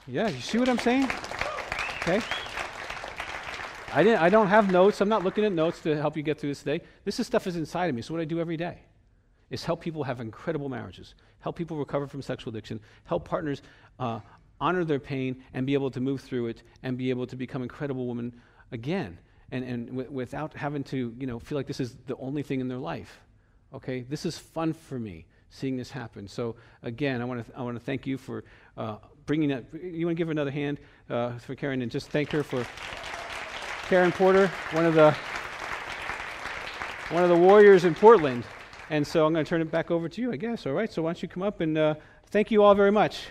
[0.06, 1.10] Yeah, you see what I'm saying?
[2.00, 2.22] Okay?
[3.92, 5.02] I, didn't, I don't have notes.
[5.02, 6.82] I'm not looking at notes to help you get through this today.
[7.04, 8.00] This is stuff is inside of me.
[8.00, 8.78] So what I do every day
[9.50, 13.60] is help people have incredible marriages, help people recover from sexual addiction, help partners
[13.98, 14.20] uh,
[14.60, 17.62] honor their pain and be able to move through it and be able to become
[17.62, 18.40] incredible women
[18.72, 19.18] again
[19.50, 22.60] and, and w- without having to you know, feel like this is the only thing
[22.60, 23.20] in their life.
[23.72, 24.02] Okay?
[24.02, 26.28] This is fun for me seeing this happen.
[26.28, 28.44] So, again, I want to I wanna thank you for
[28.76, 28.96] uh,
[29.26, 29.64] bringing that.
[29.72, 30.78] You want to give her another hand
[31.08, 32.66] uh, for Karen and just thank her for
[33.88, 35.12] Karen Porter, one of the
[37.10, 38.44] one of the warriors in Portland.
[38.90, 40.66] And so I'm going to turn it back over to you, I guess.
[40.66, 40.92] All right.
[40.92, 41.94] So why don't you come up and uh,
[42.30, 43.28] thank you all very much.